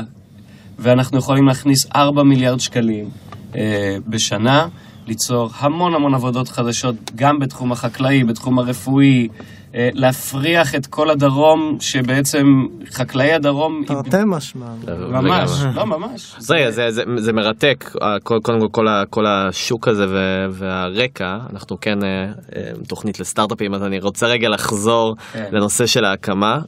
[0.78, 3.08] ואנחנו יכולים להכניס 4 מיליארד שקלים
[3.56, 4.66] אה, בשנה,
[5.06, 9.28] ליצור המון המון עבודות חדשות, גם בתחום החקלאי, בתחום הרפואי,
[9.74, 12.46] אה, להפריח את כל הדרום, שבעצם
[12.92, 13.82] חקלאי הדרום...
[13.86, 14.66] תרתי משמע.
[15.08, 15.50] ממש.
[15.74, 16.34] לא ממש.
[16.38, 20.46] אז רגע, זה, זה, זה מרתק, ה- כל- קודם כל כל, כל השוק הזה ו-
[20.52, 22.08] והרקע, אנחנו כן אה,
[22.56, 25.44] אה, תוכנית לסטארט-אפים, אז אני רוצה רגע לחזור כן.
[25.52, 26.58] לנושא של ההקמה.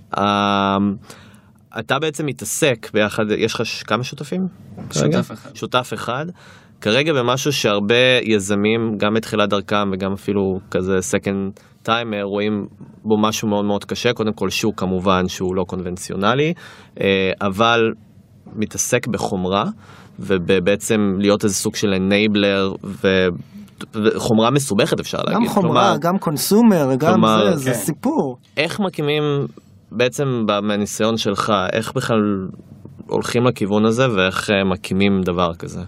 [1.74, 4.40] אה, אתה בעצם מתעסק ביחד, יש לך ש- כמה שותפים?
[4.90, 5.22] כרגע?
[5.22, 5.54] שותף אחד.
[5.56, 6.26] שותף אחד.
[6.80, 12.66] כרגע במשהו שהרבה יזמים, גם בתחילת דרכם וגם אפילו כזה second timer, רואים
[13.04, 14.12] בו משהו מאוד מאוד קשה.
[14.12, 16.52] קודם כל שוק כמובן שהוא לא קונבנציונלי,
[17.00, 17.06] אה,
[17.40, 17.80] אבל
[18.56, 19.64] מתעסק בחומרה,
[20.18, 22.72] ובעצם להיות איזה סוג של אנייבלר,
[23.94, 25.48] וחומרה מסובכת אפשר להגיד.
[25.48, 27.76] גם חומרה, כלומר, גם קונסומר, גם כלומר, זה, זה כן.
[27.76, 28.36] סיפור.
[28.56, 29.22] איך מקימים,
[29.92, 32.48] בעצם מהניסיון שלך, איך בכלל
[33.06, 35.80] הולכים לכיוון הזה ואיך אה, מקימים דבר כזה?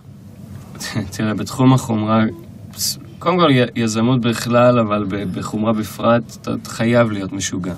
[1.12, 2.24] תראה, בתחום החומרה,
[3.18, 5.04] קודם כל יזמות בכלל, אבל
[5.35, 7.74] בחומרה בפרט, אתה חייב להיות משוגע.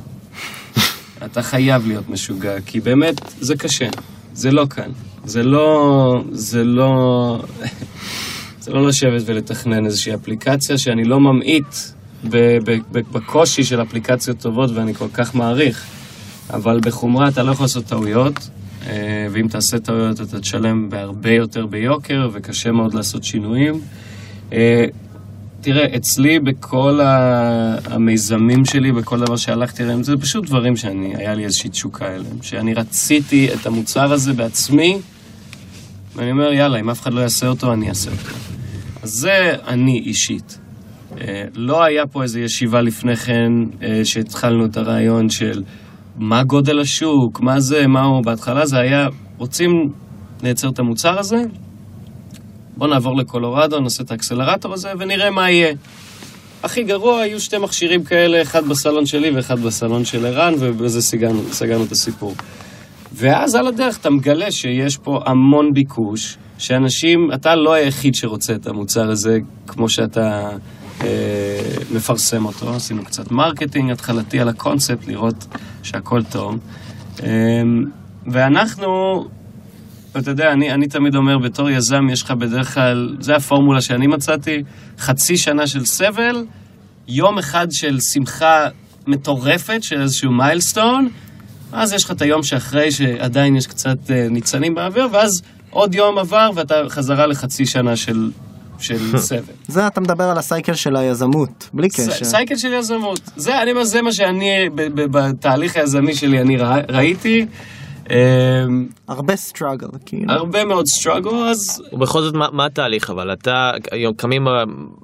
[1.24, 3.88] אתה חייב להיות משוגע, כי באמת זה קשה,
[4.34, 4.90] זה לא קל.
[5.24, 6.22] זה לא...
[6.32, 7.42] זה לא...
[8.64, 11.74] זה לא לשבת ולתכנן איזושהי אפליקציה שאני לא ממעיט
[13.12, 15.84] בקושי של אפליקציות טובות ואני כל כך מעריך.
[16.50, 18.50] אבל בחומרה אתה לא יכול לעשות טעויות,
[18.86, 23.80] אה, ואם תעשה טעויות אתה תשלם בהרבה יותר ביוקר, וקשה מאוד לעשות שינויים.
[24.52, 24.84] אה,
[25.60, 31.44] תראה, אצלי בכל המיזמים שלי, בכל דבר שהלכתי אליהם, זה פשוט דברים שאני, היה לי
[31.44, 32.42] איזושהי תשוקה אליהם.
[32.42, 34.98] שאני רציתי את המוצר הזה בעצמי
[36.16, 38.36] ואני אומר, יאללה, אם אף אחד לא יעשה אותו, אני אעשה אותו.
[39.02, 40.58] אז זה אני אישית.
[41.20, 43.52] אה, לא היה פה איזו ישיבה לפני כן
[44.04, 45.62] שהתחלנו את הרעיון של
[46.16, 49.08] מה גודל השוק, מה זה, מה הוא, בהתחלה זה היה,
[49.38, 49.92] רוצים
[50.42, 51.42] לייצר את המוצר הזה,
[52.76, 55.74] בואו נעבור לקולורדו, נעשה את האקסלרטור הזה ונראה מה יהיה.
[56.62, 61.42] הכי גרוע, היו שתי מכשירים כאלה, אחד בסלון שלי ואחד בסלון של ערן, ובזה סגרנו,
[61.50, 62.34] סגרנו את הסיפור.
[63.12, 68.66] ואז על הדרך אתה מגלה שיש פה המון ביקוש, שאנשים, אתה לא היחיד שרוצה את
[68.66, 70.50] המוצר הזה כמו שאתה
[71.04, 72.74] אה, מפרסם אותו.
[72.74, 75.46] עשינו קצת marketing התחלתי על הקונספט, לראות
[75.82, 76.58] שהכל טוב.
[77.22, 77.28] אה,
[78.26, 79.24] ואנחנו,
[80.18, 84.06] אתה יודע, אני, אני תמיד אומר, בתור יזם יש לך בדרך כלל, זה הפורמולה שאני
[84.06, 84.62] מצאתי,
[84.98, 86.44] חצי שנה של סבל,
[87.08, 88.66] יום אחד של שמחה
[89.06, 91.08] מטורפת, של איזשהו מיילסטון,
[91.72, 96.18] אז יש לך את היום שאחרי שעדיין יש קצת אה, ניצנים באוויר, ואז עוד יום
[96.18, 98.30] עבר ואתה חזרה לחצי שנה של,
[98.78, 99.52] של סבל.
[99.68, 102.24] זה אתה מדבר על הסייקל של היזמות, בלי קשר.
[102.24, 103.20] סייקל של יזמות.
[103.36, 107.46] זה, אני, אומר, זה מה שאני, בתהליך היזמי שלי, אני רא, ראיתי.
[108.10, 108.16] אה,
[109.08, 110.32] הרבה סטראגל, כאילו.
[110.32, 113.32] הרבה מאוד struggle, אז ובכל זאת, מה, מה התהליך אבל?
[113.32, 114.46] אתה, היום קמים,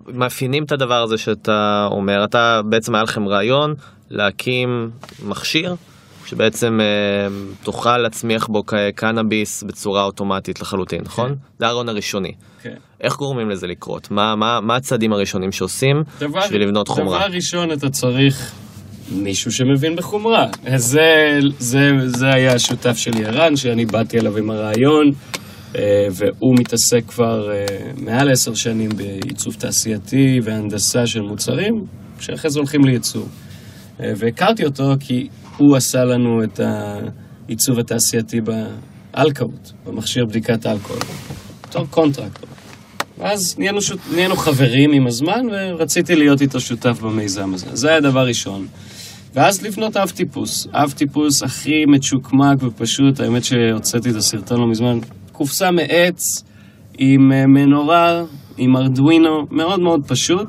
[0.09, 3.75] מאפיינים את הדבר הזה שאתה אומר, אתה בעצם היה לכם רעיון
[4.11, 4.91] להקים
[5.29, 5.77] מכשיר
[6.31, 6.87] שבעצם אה,
[7.63, 8.63] תוכל להצמיח בו
[8.95, 11.35] קנאביס בצורה אוטומטית לחלוטין, נכון?
[11.59, 12.33] זה הרעיון הראשוני.
[12.63, 12.75] כן.
[13.01, 14.11] איך גורמים לזה לקרות?
[14.11, 17.19] מה, מה, מה הצעדים הראשונים שעושים דבר, בשביל לבנות חומרה?
[17.19, 18.53] דבר ראשון, אתה צריך
[19.13, 20.47] מישהו שמבין בחומרה.
[20.77, 25.11] זה, זה, זה היה השותף שלי ערן, שאני באתי אליו עם הרעיון,
[25.77, 27.67] אה, והוא מתעסק כבר אה,
[27.97, 31.85] מעל עשר שנים בעיצוב תעשייתי והנדסה של מוצרים,
[32.21, 33.29] שאחרי זה הולכים לייצור.
[34.01, 35.29] אה, והכרתי אותו כי
[35.61, 41.03] הוא עשה לנו את העיצוב התעשייתי באלכוהות, במכשיר בדיקת אלכוהול,
[41.63, 42.49] בתור קונטרקטור.
[43.19, 43.99] ואז נהיינו, שות...
[44.15, 47.67] נהיינו חברים עם הזמן, ורציתי להיות איתו שותף במיזם הזה.
[47.73, 48.67] זה היה דבר ראשון.
[49.35, 50.67] ואז לבנות אב טיפוס.
[50.73, 54.99] אב טיפוס הכי מצ'וקמק ופשוט, האמת שהוצאתי את הסרטון לא מזמן,
[55.33, 56.23] קופסה מעץ
[56.99, 58.23] עם אה, מנורה,
[58.57, 60.49] עם ארדואינו, מאוד מאוד פשוט.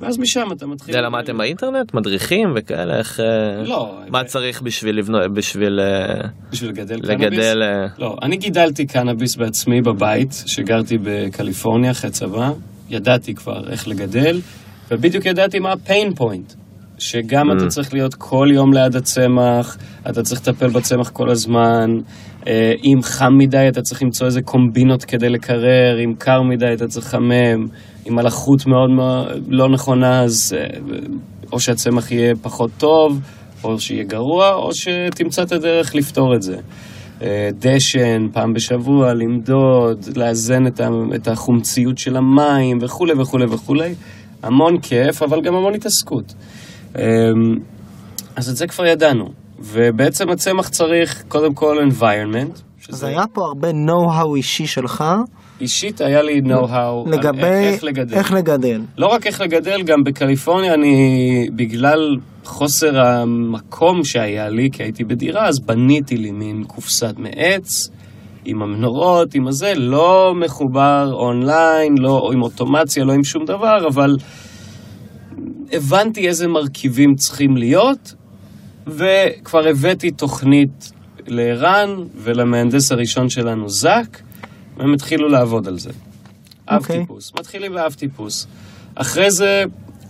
[0.00, 0.94] ואז משם אתה מתחיל...
[0.94, 1.94] זה למדתם באינטרנט?
[1.94, 2.98] מדריכים וכאלה?
[2.98, 3.20] איך...
[3.20, 3.98] אה, לא.
[4.08, 7.38] מה צריך בשביל לבנות, בשביל אה, בשביל לגדל קנאביס?
[7.38, 7.62] לגדל...
[7.62, 12.50] אה, לא, אני גידלתי קנאביס בעצמי בבית, שגרתי בקליפורניה אחרי צבא.
[12.90, 14.40] ידעתי כבר איך לגדל,
[14.90, 16.54] ובדיוק ידעתי מה ה-pain point.
[16.98, 19.76] שגם אתה צריך להיות כל יום ליד הצמח,
[20.10, 21.90] אתה צריך לטפל בצמח כל הזמן,
[22.46, 26.86] אה, אם חם מדי אתה צריך למצוא איזה קומבינות כדי לקרר, אם קר מדי אתה
[26.86, 27.66] צריך לחמם,
[28.08, 30.66] אם הלחות מאוד מאוד לא נכונה אז אה,
[31.52, 33.20] או שהצמח יהיה פחות טוב,
[33.64, 36.56] או שיהיה גרוע, או שתמצא את הדרך לפתור את זה.
[37.22, 43.94] אה, דשן, פעם בשבוע, למדוד, לאזן את, החומציות של המים וכולי וכולי וכולי.
[44.42, 46.34] המון כיף, אבל גם המון התעסקות.
[46.98, 47.02] אמ,
[48.36, 49.24] אז את זה כבר ידענו.
[49.60, 52.52] ובעצם הצמח צריך קודם כל environment.
[52.54, 52.62] אז
[52.96, 55.04] שזה- היה פה הרבה know-how אישי שלך
[55.60, 58.14] אישית היה לי know-how על לגבי איך, איך לגדל.
[58.14, 58.80] איך לגדל.
[58.98, 65.48] לא רק איך לגדל, גם בקליפורניה אני, בגלל חוסר המקום שהיה לי, כי הייתי בדירה,
[65.48, 67.88] אז בניתי לי מין קופסת מעץ,
[68.44, 74.16] עם המנורות, עם הזה, לא מחובר אונליין, לא עם אוטומציה, לא עם שום דבר, אבל
[75.72, 78.14] הבנתי איזה מרכיבים צריכים להיות,
[78.86, 80.92] וכבר הבאתי תוכנית
[81.26, 84.22] לערן ולמהנדס הראשון שלנו, זק,
[84.76, 85.90] והם התחילו לעבוד על זה.
[86.68, 87.00] אב אוקיי.
[87.00, 87.32] טיפוס.
[87.38, 88.46] מתחילים באב טיפוס.
[88.94, 89.64] אחרי זה,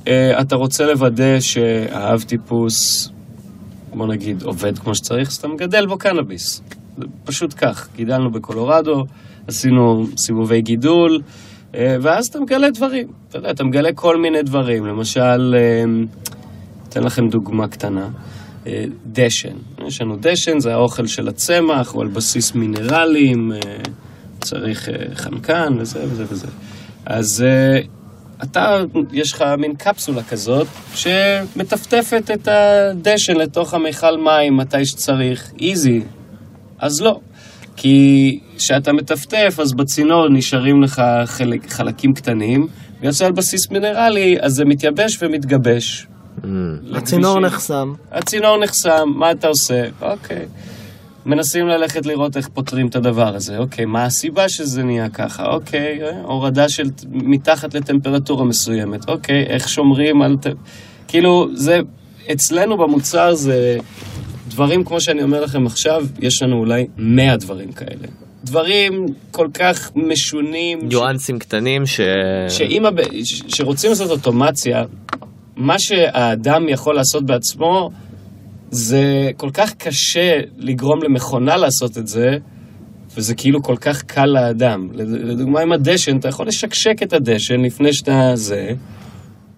[0.08, 3.08] אה, אתה רוצה לוודא שהאב טיפוס,
[3.94, 6.62] בוא נגיד, עובד כמו שצריך, אז אתה מגדל בו קנאביס.
[7.24, 7.88] פשוט כך.
[7.96, 9.04] גידלנו בקולורדו,
[9.46, 11.20] עשינו סיבובי גידול,
[11.74, 13.06] אה, ואז אתה מגלה דברים.
[13.28, 14.86] אתה יודע, אתה מגלה כל מיני דברים.
[14.86, 15.84] למשל, אה,
[16.88, 18.08] אתן לכם דוגמה קטנה.
[18.66, 19.56] אה, דשן.
[19.86, 23.58] יש לנו דשן, זה האוכל של הצמח, הוא על בסיס מינרלים, אה,
[24.44, 26.46] צריך אה, חנקן וזה וזה וזה.
[27.06, 27.80] אז אה,
[28.42, 28.80] אתה,
[29.12, 36.02] יש לך מין קפסולה כזאת שמטפטפת את הדשן לתוך המיכל מים מתי שצריך, איזי.
[36.78, 37.20] אז לא.
[37.76, 42.66] כי כשאתה מטפטף, אז בצינור נשארים לך חלק, חלקים קטנים,
[43.00, 46.06] ויוצא על בסיס מינרלי, אז זה מתייבש ומתגבש.
[46.94, 47.40] הצינור לכבישים.
[47.40, 47.92] נחסם.
[48.12, 49.84] הצינור נחסם, מה אתה עושה?
[50.02, 50.46] אוקיי.
[51.26, 53.58] מנסים ללכת לראות איך פותרים את הדבר הזה.
[53.58, 55.46] אוקיי, מה הסיבה שזה נהיה ככה?
[55.46, 59.08] אוקיי, אה, הורדה של מתחת לטמפרטורה מסוימת.
[59.08, 60.36] אוקיי, איך שומרים על...
[60.40, 60.46] ט-
[61.08, 61.80] כאילו, זה...
[62.32, 63.78] אצלנו במוצר זה
[64.48, 68.06] דברים, כמו שאני אומר לכם עכשיו, יש לנו אולי 100 דברים כאלה.
[68.44, 70.78] דברים כל כך משונים.
[70.80, 72.00] ש- ניואנסים קטנים ש...
[72.48, 72.96] שאם הב...
[73.24, 74.84] ש- שרוצים לעשות אוטומציה,
[75.56, 77.90] מה שהאדם יכול לעשות בעצמו,
[78.74, 79.02] זה
[79.36, 82.36] כל כך קשה לגרום למכונה לעשות את זה,
[83.16, 84.88] וזה כאילו כל כך קל לאדם.
[84.92, 88.70] לד- לדוגמה עם הדשן, אתה יכול לשקשק את הדשן לפני שאתה זה,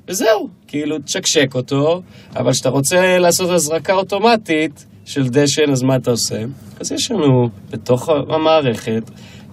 [0.08, 2.02] וזהו, כאילו תשקשק אותו,
[2.36, 6.42] אבל כשאתה רוצה לעשות הזרקה אוטומטית של דשן, אז מה אתה עושה?
[6.80, 9.02] אז יש לנו בתוך המערכת,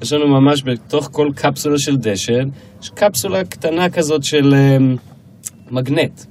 [0.02, 2.50] יש לנו ממש בתוך כל קפסולה של דשן,
[2.84, 4.96] יש קפסולה קטנה כזאת של אמ,
[5.72, 6.22] מגנט.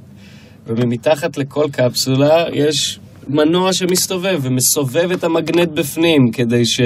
[0.66, 6.80] ומתחת לכל קפסולה יש מנוע שמסתובב ומסובב את המגנט בפנים כדי ש...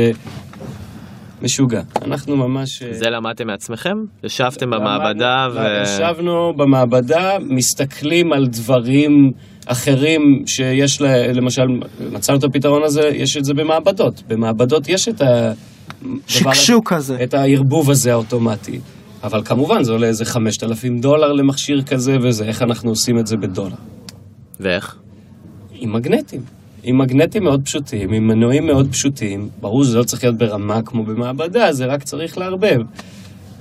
[1.42, 1.82] משוגע.
[2.02, 2.82] אנחנו ממש...
[2.82, 3.94] אה, זה למדתם מעצמכם?
[4.24, 5.58] ישבתם במעבדה ו...
[5.82, 9.10] ישבנו במעבדה, מסתכלים על דברים
[9.66, 11.62] אחרים שיש, לה, למשל,
[12.12, 14.22] מצאנו את הפתרון הזה, יש את זה במעבדות.
[14.28, 15.52] במעבדות יש את ה...
[16.26, 17.16] שקשוק הזה.
[17.22, 18.80] את הערבוב הזה האוטומטי.
[19.22, 23.36] אבל כמובן, זה עולה איזה 5,000 דולר למכשיר כזה וזה, איך אנחנו עושים את זה
[23.36, 23.76] בדולר?
[24.60, 24.96] ואיך?
[25.78, 26.40] עם מגנטים.
[26.82, 29.48] עם מגנטים מאוד פשוטים, עם מנועים מאוד פשוטים.
[29.60, 32.80] ברור שזה לא צריך להיות ברמה כמו במעבדה, זה רק צריך לערבב.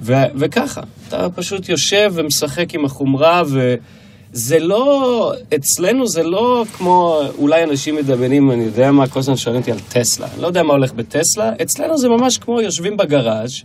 [0.01, 7.63] ו- וככה, אתה פשוט יושב ומשחק עם החומרה, וזה לא, אצלנו זה לא כמו, אולי
[7.63, 10.27] אנשים מדמיינים, אני יודע מה, כל הזמן שואלים אותי על טסלה.
[10.33, 13.61] אני לא יודע מה הולך בטסלה, אצלנו זה ממש כמו יושבים בגראז',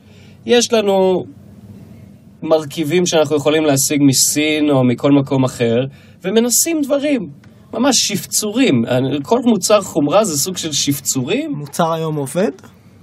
[0.46, 1.24] יש לנו
[2.42, 5.84] מרכיבים שאנחנו יכולים להשיג מסין או מכל מקום אחר,
[6.24, 7.28] ומנסים דברים.
[7.74, 8.84] ממש שפצורים.
[9.22, 11.52] כל מוצר חומרה זה סוג של שפצורים.
[11.56, 12.50] מוצר היום עובד?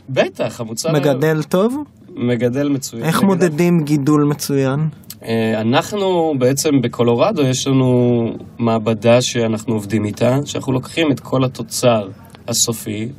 [0.10, 0.92] בטח, המוצר...
[0.92, 1.78] מגדל טוב?
[2.16, 3.04] מגדל מצוין.
[3.04, 4.80] איך מגדל- מודדים גידול מצוין?
[5.24, 8.24] אה, אנחנו בעצם בקולורדו יש לנו
[8.60, 12.08] מעבדה שאנחנו עובדים איתה, שאנחנו לוקחים את כל התוצר
[12.48, 13.10] הסופי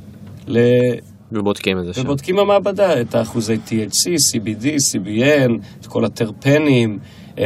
[0.47, 0.59] ל...
[1.33, 2.01] ובודקים את זה שם.
[2.01, 6.99] ובודקים במעבדה את האחוזי THC, CBD, CBN, את כל הטרפנים,
[7.39, 7.45] אה,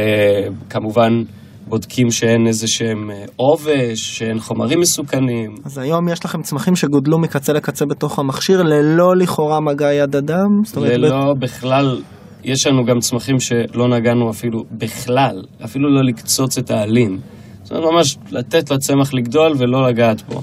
[0.69, 1.23] כמובן
[1.67, 5.55] בודקים שאין איזה שהם אה, עובש, שאין חומרים מסוכנים.
[5.65, 10.61] אז היום יש לכם צמחים שגודלו מקצה לקצה בתוך המכשיר ללא לכאורה מגע יד אדם?
[10.77, 12.01] ללא בכלל,
[12.43, 17.19] יש לנו גם צמחים שלא נגענו אפילו בכלל, אפילו לא לקצוץ את העלים.
[17.63, 20.41] זאת אומרת, ממש לתת לצמח לגדול ולא לגעת בו.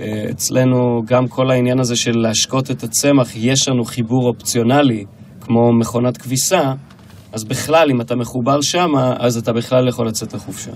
[0.00, 5.04] אה, אצלנו גם כל העניין הזה של להשקות את הצמח, יש לנו חיבור אופציונלי,
[5.40, 6.72] כמו מכונת כביסה,
[7.32, 10.70] אז בכלל, אם אתה מחובר שמה, אז אתה בכלל יכול לצאת לחופשה.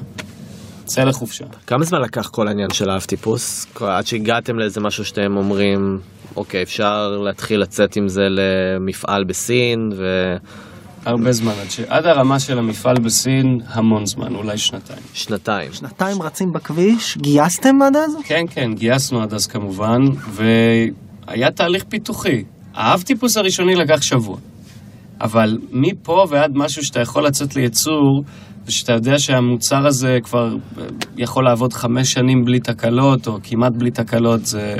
[0.85, 1.45] צא לחופשה.
[1.67, 3.67] כמה זמן לקח כל העניין של האב טיפוס?
[3.81, 5.99] עד שהגעתם לאיזה משהו שאתם אומרים,
[6.37, 10.35] אוקיי, אפשר להתחיל לצאת עם זה למפעל בסין, ו...
[11.07, 11.81] הרבה זמן, עד, ש...
[11.81, 15.01] עד הרמה של המפעל בסין, המון זמן, אולי שנתיים.
[15.13, 15.73] שנתיים.
[15.73, 18.17] שנתיים רצים בכביש, גייסתם עד אז?
[18.25, 22.45] כן, כן, גייסנו עד אז כמובן, והיה תהליך פיתוחי.
[22.75, 24.37] האב טיפוס הראשוני לקח שבוע.
[25.21, 28.25] אבל מפה ועד משהו שאתה יכול לצאת לייצור,
[28.67, 30.83] ושאתה יודע שהמוצר הזה כבר אה,
[31.17, 34.77] יכול לעבוד חמש שנים בלי תקלות, או כמעט בלי תקלות, זה,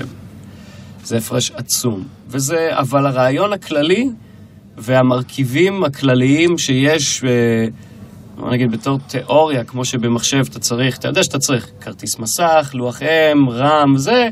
[1.05, 2.05] זה הפרש עצום.
[2.29, 4.09] וזה, אבל הרעיון הכללי
[4.79, 7.67] והמרכיבים הכלליים שיש, אה,
[8.37, 13.03] בוא נגיד בתור תיאוריה, כמו שבמחשב אתה צריך, אתה יודע שאתה צריך כרטיס מסך, לוח
[13.03, 14.29] אם, רם, זה,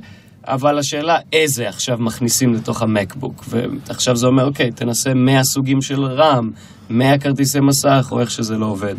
[0.47, 3.45] אבל השאלה איזה עכשיו מכניסים לתוך המקבוק.
[3.49, 6.51] ועכשיו זה אומר, אוקיי, תנסה 100 סוגים של רם,
[6.91, 8.95] 100 כרטיסי מסך, או איך שזה לא עובד.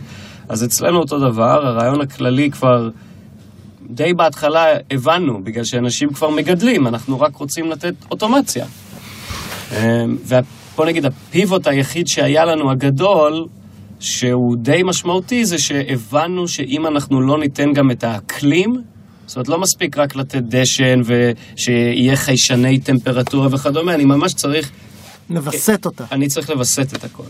[0.50, 2.90] אז אצלנו אותו דבר, הרעיון הכללי כבר
[3.90, 8.66] די בהתחלה הבנו, בגלל שאנשים כבר מגדלים, אנחנו רק רוצים לתת אוטומציה.
[9.72, 13.46] ובוא נגיד, הפיבוט היחיד שהיה לנו הגדול,
[14.00, 18.82] שהוא די משמעותי, זה שהבנו שאם אנחנו לא ניתן גם את האקלים,
[19.34, 24.72] זאת אומרת, לא מספיק רק לתת דשן ושיהיה חיישני טמפרטורה וכדומה, אני ממש צריך,
[25.30, 26.04] לווסת אותה.
[26.12, 27.24] אני צריך לווסת את הכל.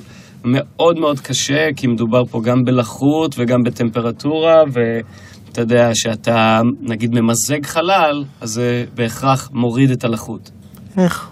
[0.43, 7.65] מאוד מאוד קשה, כי מדובר פה גם בלחות וגם בטמפרטורה, ואתה יודע, שאתה נגיד ממזג
[7.65, 10.51] חלל, אז זה בהכרח מוריד את הלחות.
[10.97, 11.27] איך?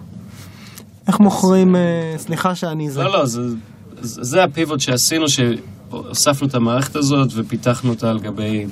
[1.07, 3.03] איך מוכרים, אה, סליחה שאני זה.
[3.03, 3.41] לא, לא, זה,
[4.01, 8.65] זה זה הפיבוט שעשינו, שהוספנו את המערכת הזאת ופיתחנו אותה על גבי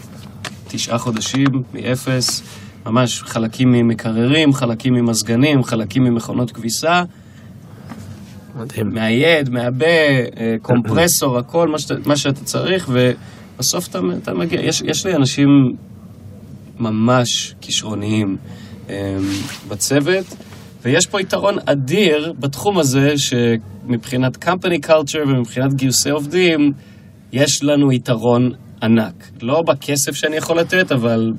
[0.69, 2.43] תשעה חודשים, מאפס,
[2.85, 7.03] ממש חלקים ממקררים, חלקים ממזגנים, חלקים ממכונות כביסה,
[8.55, 8.93] מדהים.
[8.93, 14.61] מהיד, מהבה, אה, קומפרסור, הכל, מה שאתה, מה שאתה צריך, ובסוף אתה, אתה מגיע.
[14.61, 15.75] יש, יש לי אנשים
[16.79, 18.37] ממש כישרוניים
[18.89, 19.17] אה,
[19.67, 20.25] בצוות,
[20.81, 26.73] ויש פה יתרון אדיר בתחום הזה, שמבחינת company culture ומבחינת גיוסי עובדים,
[27.31, 28.51] יש לנו יתרון
[28.83, 29.29] ענק.
[29.41, 31.33] לא בכסף שאני יכול לתת, אבל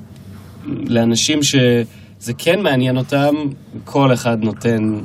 [0.65, 3.35] לאנשים שזה כן מעניין אותם,
[3.85, 4.99] כל אחד נותן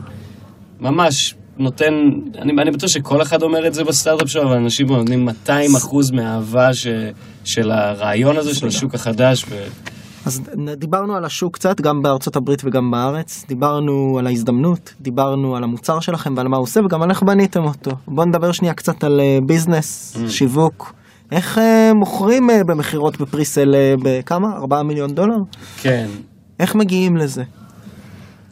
[0.81, 1.95] ממש נותן,
[2.39, 6.11] אני, אני בטוח שכל אחד אומר את זה בסטארט-אפ שלו, אבל אנשים נותנים 200 אחוז
[6.11, 6.87] מהאהבה ש,
[7.45, 9.45] של הרעיון הזה, של השוק החדש.
[9.49, 9.67] ו...
[10.27, 10.43] אז
[10.77, 16.01] דיברנו על השוק קצת, גם בארצות הברית וגם בארץ, דיברנו על ההזדמנות, דיברנו על המוצר
[16.01, 17.91] שלכם ועל מה הוא עושה וגם על איך בניתם אותו.
[18.09, 20.31] בואו נדבר שנייה קצת על אה, ביזנס, Mm.
[20.31, 20.93] שיווק.
[21.33, 24.57] איך אה, מוכרים אה, במכירות בפריסל אה, בכמה?
[24.57, 25.37] 4 מיליון דולר?
[25.81, 26.07] כן.
[26.61, 27.43] איך מגיעים לזה?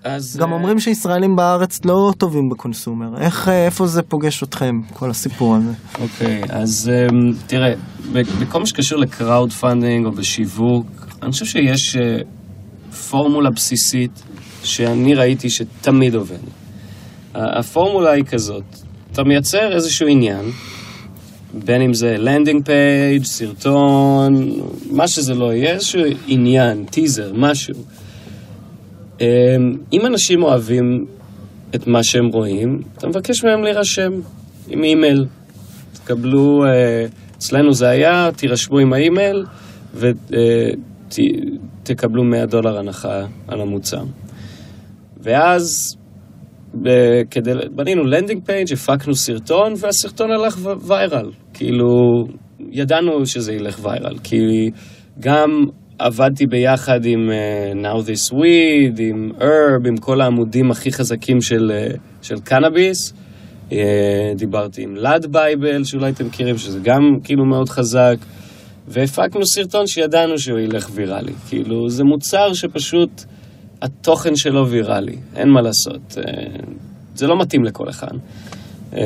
[0.05, 0.37] אז...
[0.41, 3.19] גם אומרים שישראלים בארץ לא טובים בקונסומר.
[3.19, 5.73] איך, איפה זה פוגש אתכם, כל הסיפור הזה?
[6.01, 7.75] אוקיי, אז אמ, תראה,
[8.13, 10.87] בכל מה שקשור ל crowdfunding או בשיווק,
[11.23, 11.97] אני חושב שיש
[13.11, 14.23] פורמולה בסיסית
[14.63, 16.39] שאני ראיתי שתמיד עובד.
[17.35, 18.65] הפורמולה היא כזאת,
[19.13, 20.45] אתה מייצר איזשהו עניין,
[21.65, 24.51] בין אם זה landing page, סרטון,
[24.91, 27.75] מה שזה לא יהיה, איזשהו עניין, טיזר, משהו.
[29.21, 29.27] אמ,
[29.93, 31.07] אם אנשים אוהבים
[31.75, 34.13] את מה שהם רואים, אתה מבקש מהם להירשם
[34.69, 35.27] עם אימייל.
[35.93, 37.07] תקבלו, אה,
[37.39, 39.45] אצלנו זה היה, תירשמו עם האימייל
[41.85, 44.05] ותקבלו 100 דולר הנחה על המוצר.
[45.21, 45.97] ואז
[46.83, 51.31] ב- כדי, בנינו landing page, הפקנו סרטון, והסרטון הלך viral.
[51.55, 51.87] כאילו,
[52.73, 54.71] ידענו שזה ילך viral, כי
[55.21, 55.51] גם
[55.99, 61.73] עבדתי ביחד עם uh, Now This Weed, עם Herb, עם כל העמודים הכי חזקים של,
[61.73, 63.13] uh, של קנאביס.
[63.71, 63.75] Uh,
[64.37, 68.17] דיברתי עם לאד בייבל, שאולי אתם מכירים, שזה גם כאילו מאוד חזק.
[68.89, 71.33] והפקנו סרטון שידענו שהוא ילך ויראלי.
[71.49, 73.25] כאילו, זה מוצר שפשוט
[73.83, 76.19] התוכן שלו ויראלי, אין מה לעשות.
[76.19, 76.23] אה,
[77.15, 78.13] זה לא מתאים לכל אחד.
[78.95, 79.03] אה,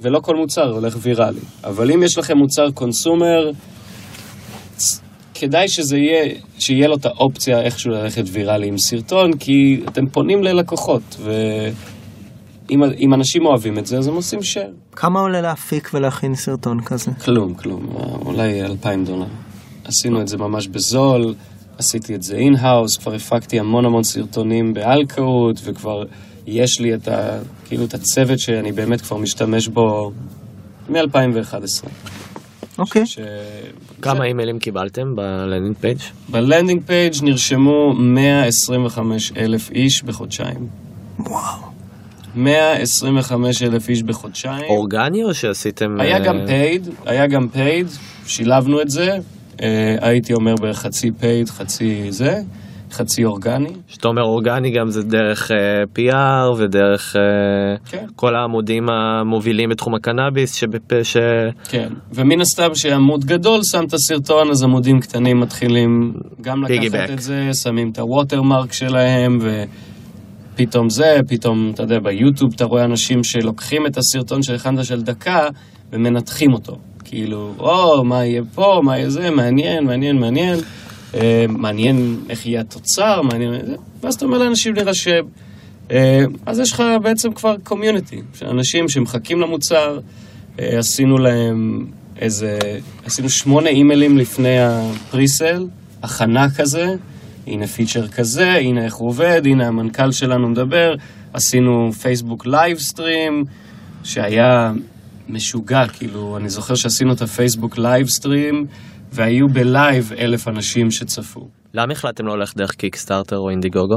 [0.00, 1.40] ולא כל מוצר הולך ויראלי.
[1.64, 3.50] אבל אם יש לכם מוצר קונסומר,
[5.34, 10.42] כדאי שזה יהיה, שיהיה לו את האופציה איכשהו ללכת ויראלי עם סרטון, כי אתם פונים
[10.42, 14.96] ללקוחות, ואם אם אנשים אוהבים את זה, אז הם עושים share.
[14.96, 17.10] כמה עולה להפיק ולהכין סרטון כזה?
[17.24, 17.86] כלום, כלום,
[18.26, 19.26] אולי אלפיים דולר.
[19.84, 21.34] עשינו את זה ממש בזול,
[21.78, 26.04] עשיתי את זה in-house, כבר הפקתי המון המון סרטונים באלקאות, וכבר
[26.50, 27.38] יש לי את ה...
[27.66, 30.12] כאילו את הצוות שאני באמת כבר משתמש בו
[30.88, 31.86] מ-2011.
[32.78, 33.06] אוקיי.
[33.06, 33.18] ש...
[34.02, 35.98] כמה אימיילים קיבלתם ב landing page?
[36.28, 40.66] ב landing page נרשמו 125 אלף איש בחודשיים.
[41.18, 41.68] וואו.
[42.34, 44.64] 125 אלף איש בחודשיים.
[44.68, 46.00] אורגני או שעשיתם...
[46.00, 47.86] היה אה, גם paid, היה גם paid,
[48.26, 49.18] שילבנו את זה.
[49.62, 52.40] אה, הייתי אומר בערך חצי paid, חצי זה,
[52.92, 53.72] חצי אורגני.
[53.88, 55.56] כשאתה אומר אורגני גם זה דרך אה,
[55.98, 57.22] PR ודרך אה,
[57.90, 58.06] כן.
[58.16, 61.02] כל העמודים המובילים בתחום הקנאביס שבפ...
[61.02, 61.16] ש...
[61.68, 67.12] כן, ומן הסתם שעמוד גדול שם את הסרטון, אז עמודים קטנים מתחילים גם לקחת Piggyback.
[67.12, 69.38] את זה, שמים את הווטרמרק שלהם,
[70.54, 75.02] ופתאום זה, פתאום, אתה יודע, ביוטיוב אתה רואה אנשים שלוקחים את הסרטון של הכנת של
[75.02, 75.48] דקה,
[75.92, 76.78] ומנתחים אותו.
[77.04, 80.58] כאילו, או, מה יהיה פה, מה יהיה זה, מעניין, מעניין, מעניין.
[81.14, 85.24] אה, מעניין איך יהיה התוצר, מעניין, זה, ואז אתה אומר לאנשים להירשם.
[85.90, 89.98] אה, אז יש לך בעצם כבר קומיוניטי, אנשים שמחכים למוצר,
[90.60, 91.86] אה, עשינו להם
[92.16, 92.58] איזה,
[93.04, 95.66] עשינו שמונה אימיילים לפני ה presale,
[96.02, 96.94] הכנה כזה,
[97.46, 100.94] הנה feature כזה, הנה איך הוא עובד, הנה המנכ"ל שלנו מדבר,
[101.32, 103.44] עשינו פייסבוק live stream,
[104.04, 104.72] שהיה
[105.28, 108.66] משוגע, כאילו, אני זוכר שעשינו את הפייסבוק live stream,
[109.12, 111.48] והיו ב live אלף אנשים שצפו.
[111.74, 113.96] למה החלטתם לא ללכת דרך Kickstarter או Indiegogo?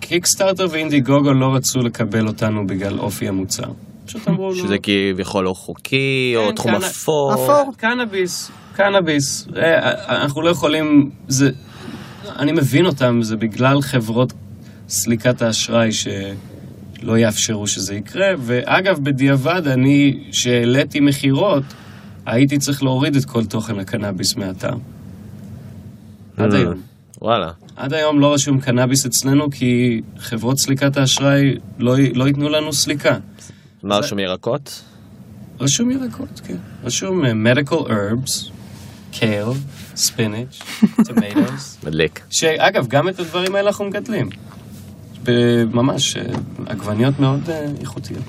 [0.00, 3.68] Kickstarter ו Indiegogo לא רצו לקבל אותנו בגלל אופי המוצר.
[4.06, 4.54] פשוט אמרו לו...
[4.56, 7.34] שזה כביכול לא חוקי או כן, תחום קנ- אפור?
[7.34, 7.72] אפור.
[7.76, 9.48] קנאביס, קנאביס.
[9.56, 11.10] אה, אנחנו לא יכולים...
[11.28, 11.50] זה...
[12.38, 14.32] אני מבין אותם, זה בגלל חברות
[14.88, 18.26] סליקת האשראי שלא יאפשרו שזה יקרה.
[18.38, 21.62] ואגב, בדיעבד, אני, שהעליתי מכירות,
[22.26, 24.74] הייתי צריך להוריד את כל תוכן הקנאביס מהאתר.
[26.36, 26.54] עד Mm.
[26.56, 26.74] היום.
[27.22, 27.50] וואלה.
[27.76, 33.16] עד היום לא רשום קנאביס אצלנו כי חברות סליקת האשראי לא, לא ייתנו לנו סליקה.
[33.82, 34.82] מה רשום ירקות?
[35.60, 36.56] רשום ירקות, כן.
[36.84, 38.50] רשום אה, medical herbs,
[39.12, 39.54] kale,
[39.96, 40.62] spinach,
[41.08, 41.86] tomatoes.
[41.86, 42.20] מדליק.
[42.30, 44.28] שאגב, גם את הדברים האלה אנחנו מגדלים.
[45.72, 46.22] ממש, אה,
[46.66, 48.22] עגבניות מאוד אה, איכותיות.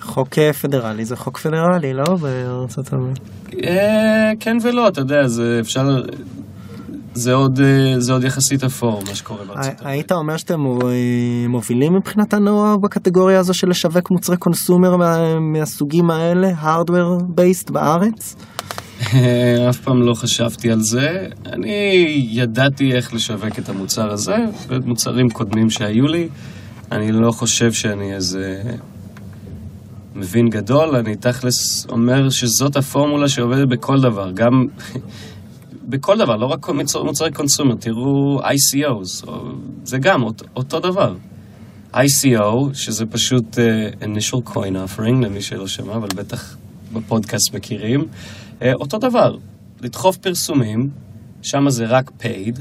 [0.00, 2.04] חוק אה, פדרלי זה חוק פדרלי, לא?
[2.04, 3.18] בארצות הברית.
[3.64, 6.02] אה, כן ולא, אתה יודע, זה אפשר...
[7.16, 9.78] זה עוד, אה, זה עוד יחסית אפור, מה שקורה בארצות הברית.
[9.86, 10.60] היית אומר שאתם
[11.48, 18.36] מובילים מבחינת הנוער בקטגוריה הזו של לשווק מוצרי קונסומר מה- מהסוגים האלה, hardware based בארץ?
[19.70, 21.26] אף פעם לא חשבתי על זה.
[21.46, 21.94] אני
[22.30, 24.36] ידעתי איך לשווק את המוצר הזה,
[24.68, 26.28] ואת מוצרים קודמים שהיו לי.
[26.92, 28.62] אני לא חושב שאני איזה
[30.14, 34.66] מבין גדול, אני תכלס אומר שזאת הפורמולה שעובדת בכל דבר, גם
[35.90, 39.44] בכל דבר, לא רק מוצר, מוצרי קונסומר, תראו ICOs, או,
[39.84, 41.14] זה גם אותו, אותו דבר.
[41.94, 46.56] ICO, שזה פשוט uh, initial coin offering, למי שלא שמע, אבל בטח
[46.92, 48.04] בפודקאסט מכירים,
[48.60, 49.36] uh, אותו דבר,
[49.80, 50.90] לדחוף פרסומים,
[51.42, 52.60] שם זה רק paid,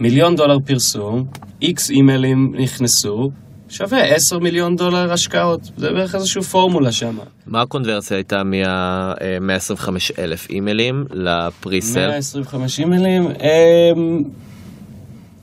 [0.00, 1.24] מיליון דולר פרסום,
[1.62, 3.30] איקס אימיילים נכנסו,
[3.68, 7.18] שווה 10 מיליון דולר השקעות, זה בערך איזושהי פורמולה שם.
[7.46, 9.88] מה הקונברסיה הייתה מה-125
[10.18, 12.06] אלף אימיילים לפריסל?
[12.08, 14.22] 125 אימיילים, אמ,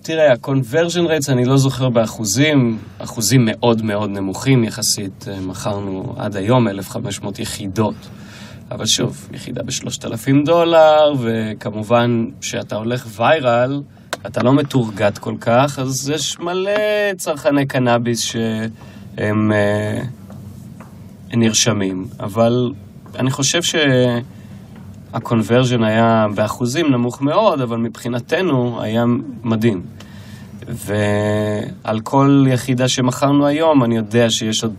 [0.01, 6.36] תראה, ה-conversion rates אני לא זוכר באחוזים, אחוזים מאוד מאוד נמוכים יחסית, אה, מכרנו עד
[6.36, 7.95] היום 1,500 יחידות.
[8.71, 13.82] אבל שוב, יחידה ב-3,000 דולר, וכמובן שאתה הולך ויירל,
[14.28, 16.71] אתה לא מתורגת כל כך, אז יש מלא
[17.17, 19.99] צרכני קנאביס שהם אה,
[21.34, 22.05] נרשמים.
[22.19, 22.71] אבל
[23.19, 23.59] אני חושב
[25.11, 29.03] שהקונברז'ן היה באחוזים נמוך מאוד, אבל מבחינתנו היה
[29.43, 29.82] מדהים.
[30.67, 34.74] ועל כל יחידה שמכרנו היום, אני יודע שיש עוד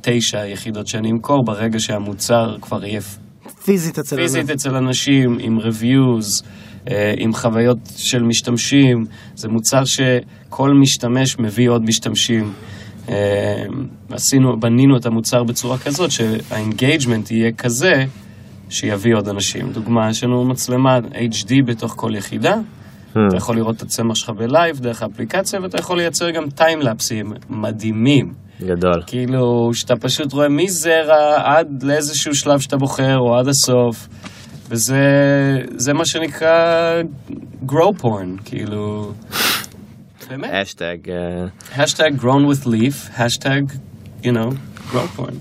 [0.00, 3.00] תשע יחידות שאני אמכור ברגע שהמוצר כבר יהיה
[3.64, 6.44] פיזית אצל פיזית אצל אנשים, עם reviews,
[7.16, 9.04] עם חוויות של משתמשים.
[9.34, 12.52] זה מוצר שכל משתמש מביא עוד משתמשים.
[13.08, 13.64] אה,
[14.10, 18.04] עשינו, בנינו את המוצר בצורה כזאת שה engagement יהיה כזה
[18.68, 19.72] שיביא עוד אנשים.
[19.72, 22.54] דוגמה, יש לנו מצלמה HD בתוך כל יחידה.
[23.10, 27.17] אתה יכול לראות את הצמח שלך ב live דרך האפליקציה, ואתה יכול לייצר גם timelapse
[27.17, 28.32] ים מדהימים.
[28.62, 29.02] גדול.
[29.06, 34.08] כאילו, שאתה פשוט רואה מזרע עד לאיזשהו שלב שאתה בוחר, או עד הסוף,
[34.70, 35.02] וזה
[35.76, 37.02] זה מה שנקרא
[37.66, 39.12] grow porn, כאילו,
[40.28, 40.50] באמת.
[40.62, 40.96] hashtag.
[41.76, 43.62] hashtag grown with Leaf, hashtag,
[44.22, 44.54] you know,
[44.92, 45.34] grow porn,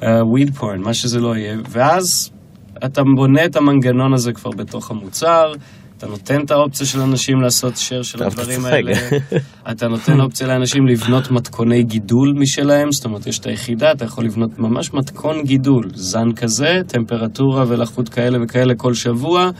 [0.00, 2.30] uh, weed porn, מה שזה לא יהיה, ואז
[2.84, 5.52] אתה בונה את המנגנון הזה כבר בתוך המוצר.
[6.04, 8.64] אתה נותן את האופציה של אנשים לעשות share של אתה הדברים.
[8.64, 8.92] האלה.
[9.70, 14.24] אתה נותן אופציה לאנשים לבנות מתכוני גידול משלהם, זאת אומרת, יש את היחידה, אתה יכול
[14.24, 19.50] לבנות ממש מתכון גידול, זן כזה, טמפרטורה ולחות כאלה וכאלה כל שבוע.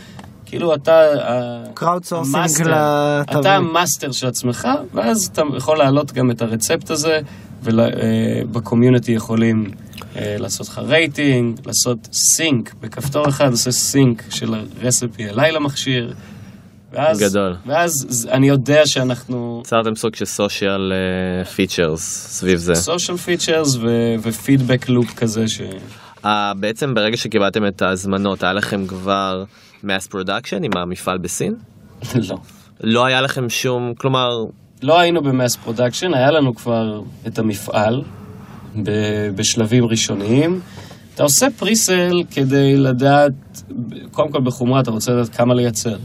[0.47, 1.01] כאילו אתה...
[2.13, 2.73] ה master.
[3.41, 7.21] אתה ה master של עצמך, ואז אתה יכול להעלות גם את ה recipe הזה,
[7.63, 9.65] וב community יכולים
[10.17, 16.15] אה, לעשות לך רייטינג, לעשות sync, בכפתור אחד עושה sync של ה recipe אליי למכשיר.
[16.95, 17.57] ואז, גדול.
[17.67, 20.93] ואז אני יודע שאנחנו יצרתם סוג של social
[21.57, 22.75] features סביב זה.
[22.75, 23.79] social features
[24.23, 25.61] ו feedback loop כזה ש...
[26.25, 29.45] אה, בעצם ברגע שקיבלתם את ההזמנות, היה לכם כבר
[29.85, 31.55] mass production עם המפעל בסין?
[32.29, 32.37] לא.
[32.81, 34.29] לא היה לכם שום, כלומר,
[34.83, 38.03] לא היינו ב mass production, היה לנו כבר את המפעל
[38.83, 40.61] ב- בשלבים ראשוניים.
[41.15, 43.33] אתה עושה presale כדי לדעת,
[44.11, 45.97] קודם כל בחומרה אתה רוצה לדעת כמה לייצר.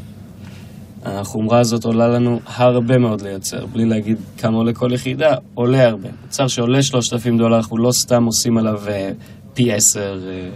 [1.06, 6.10] החומרה הזאת עולה לנו הרבה מאוד לייצר, בלי להגיד כמה עולה כל יחידה, עולה הרבה.
[6.26, 9.12] מוצר שעולה 3,000 דולר, אנחנו לא סתם עושים עליו אה,
[9.54, 10.50] פי 10 אה,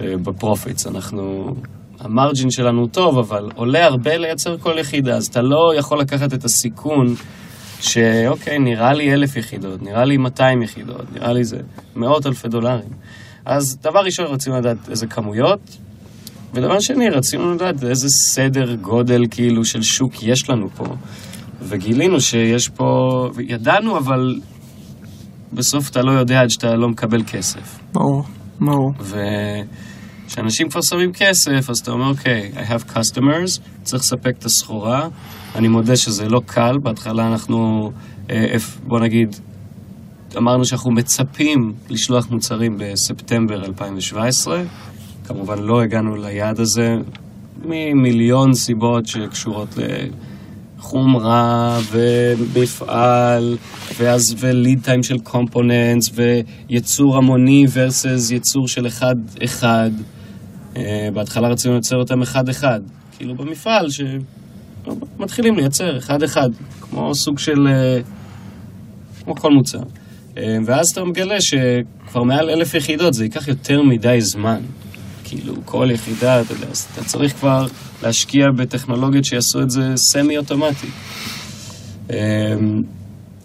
[0.00, 1.54] אה, ב profits, אנחנו...
[2.00, 6.34] ה margin שלנו טוב, אבל עולה הרבה לייצר כל יחידה, אז אתה לא יכול לקחת
[6.34, 7.14] את הסיכון
[7.80, 11.58] שאוקיי, נראה לי אלף יחידות, נראה לי 200 יחידות, נראה לי זה
[11.96, 12.88] מאות אלפי דולרים.
[13.44, 15.60] אז דבר ראשון רצינו לדעת איזה כמויות,
[16.56, 20.84] ודבר שני, רצינו לדעת איזה סדר גודל כאילו של שוק יש לנו פה.
[21.62, 22.84] וגילינו שיש פה,
[23.48, 24.40] ידענו, אבל
[25.52, 27.78] בסוף אתה לא יודע עד שאתה לא מקבל כסף.
[27.92, 28.22] ברור,
[28.60, 28.92] ברור.
[30.26, 35.08] וכשאנשים כבר שמים כסף, אז אתה אומר, אוקיי, I have customers, צריך לספק את הסחורה.
[35.54, 37.90] אני מודה שזה לא קל, בהתחלה אנחנו,
[38.30, 39.36] אה, בוא נגיד,
[40.36, 44.62] אמרנו שאנחנו מצפים לשלוח מוצרים בספטמבר 2017.
[45.26, 46.96] כמובן לא הגענו ליעד הזה
[47.64, 49.68] ממיליון סיבות שקשורות
[50.78, 53.56] לחומרה ומפעל,
[53.98, 59.90] ואז וליד טיים של קומפוננטס, וייצור המוני versus ייצור של אחד-אחד.
[60.76, 62.80] אה, בהתחלה רצינו לייצר אותם אחד-אחד,
[63.16, 66.48] כאילו במפעל שמתחילים לייצר אחד-אחד,
[66.80, 67.66] כמו סוג של...
[67.68, 68.00] אה,
[69.24, 69.82] כמו כל מוצר.
[70.38, 74.60] אה, ואז אתה מגלה שכבר מעל אלף יחידות זה ייקח יותר מדי זמן.
[75.28, 77.66] כאילו, כל יחידה, אתה יודע, אז אתה צריך כבר
[78.02, 80.86] להשקיע בטכנולוגיות שיעשו את זה סמי-אוטומטי.
[82.10, 82.16] אה,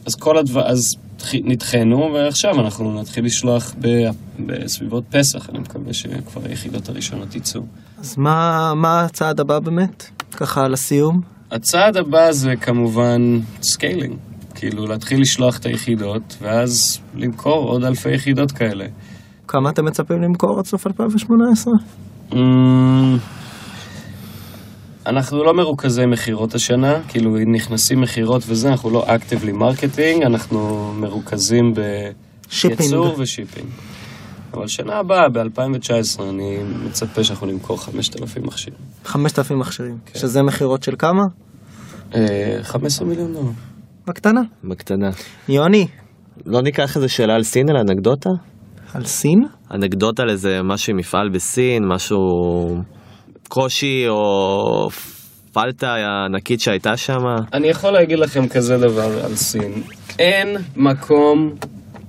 [0.06, 0.96] אז כל הדבר, אז
[1.34, 4.10] נדחינו, ועכשיו אנחנו נתחיל לשלוח ב-
[4.46, 7.62] בסביבות פסח, אני מקווה שכבר היחידות הראשונות יצאו.
[8.00, 10.06] אז מה, מה הצעד הבא באמת?
[10.32, 11.22] ככה לסיום?
[11.52, 14.16] הצעד הבא זה כמובן scaling.
[14.56, 18.86] כאילו להתחיל לשלוח את היחידות, ואז למכור עוד אלפי יחידות כאלה.
[19.52, 21.74] כמה אתם מצפים למכור עד סוף 2018?
[22.34, 23.18] אמ,
[25.06, 31.74] אנחנו לא מרוכזי מכירות השנה, כאילו נכנסים מכירות וזה, אנחנו לא actively marketing, אנחנו מרוכזים.
[31.74, 33.68] בייצור ו shipping.
[34.54, 38.80] אבל שנה הבאה, ב-2019, אני מצפה שאנחנו נמכור 5,000 מכשירים.
[39.06, 40.20] 5,000 מכשירים, כן.
[40.20, 41.24] שזה מכירות של כמה?
[42.16, 43.52] אה, 15 מיליון דולר.
[44.08, 44.42] בקטנה.
[44.64, 45.10] בקטנה.
[45.50, 45.88] יוני,
[46.46, 48.30] לא ניקח איזה שאלה על סין, אלא אנקדוטה?
[48.94, 49.44] על סין?
[49.74, 52.18] אנקדוטה על איזה משהו עם מפעל בסין, משהו
[53.48, 54.90] קושי או
[55.54, 55.96] פשלה
[56.26, 57.24] ענקית שהייתה שם.
[57.54, 59.74] אני יכול להגיד לכם כזה דבר על סין.
[60.20, 61.56] אין מקום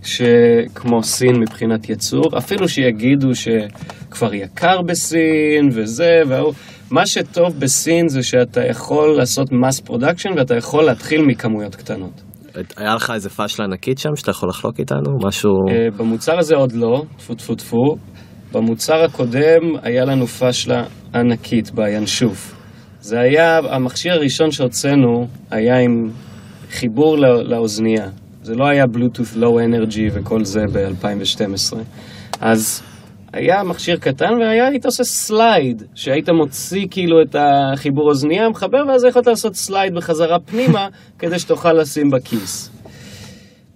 [0.03, 6.53] שכמו סין מבחינת ייצור, אפילו שיגידו שכבר יקר בסין וזה וההוא.
[6.91, 12.32] מה שטוב בסין זה שאתה יכול לעשות mass production ואתה יכול להתחיל מכמויות קטנות.
[12.77, 15.27] היה לך איזה פשלה ענקית שם שאתה יכול לחלוק איתנו?
[15.27, 15.51] משהו...
[15.71, 17.97] אה, במוצר הזה עוד לא, טפו טפו טפו.
[18.53, 20.85] במוצר הקודם היה לנו פשלה
[21.15, 22.55] ענקית בינשוף.
[23.01, 26.09] זה היה, המכשיר הראשון שהוצאנו היה עם
[26.71, 28.09] חיבור לא, לאוזנייה.
[28.43, 31.77] זה לא היה Bluetooth Low Energy וכל זה ב-2012.
[32.41, 32.83] אז
[33.33, 39.05] היה מכשיר קטן והיה, היית עושה slide, שהיית מוציא כאילו את החיבור אוזנייה, מחבר, ואז
[39.05, 42.71] יכולת לעשות slide בחזרה פנימה, כדי שתוכל לשים בכיס.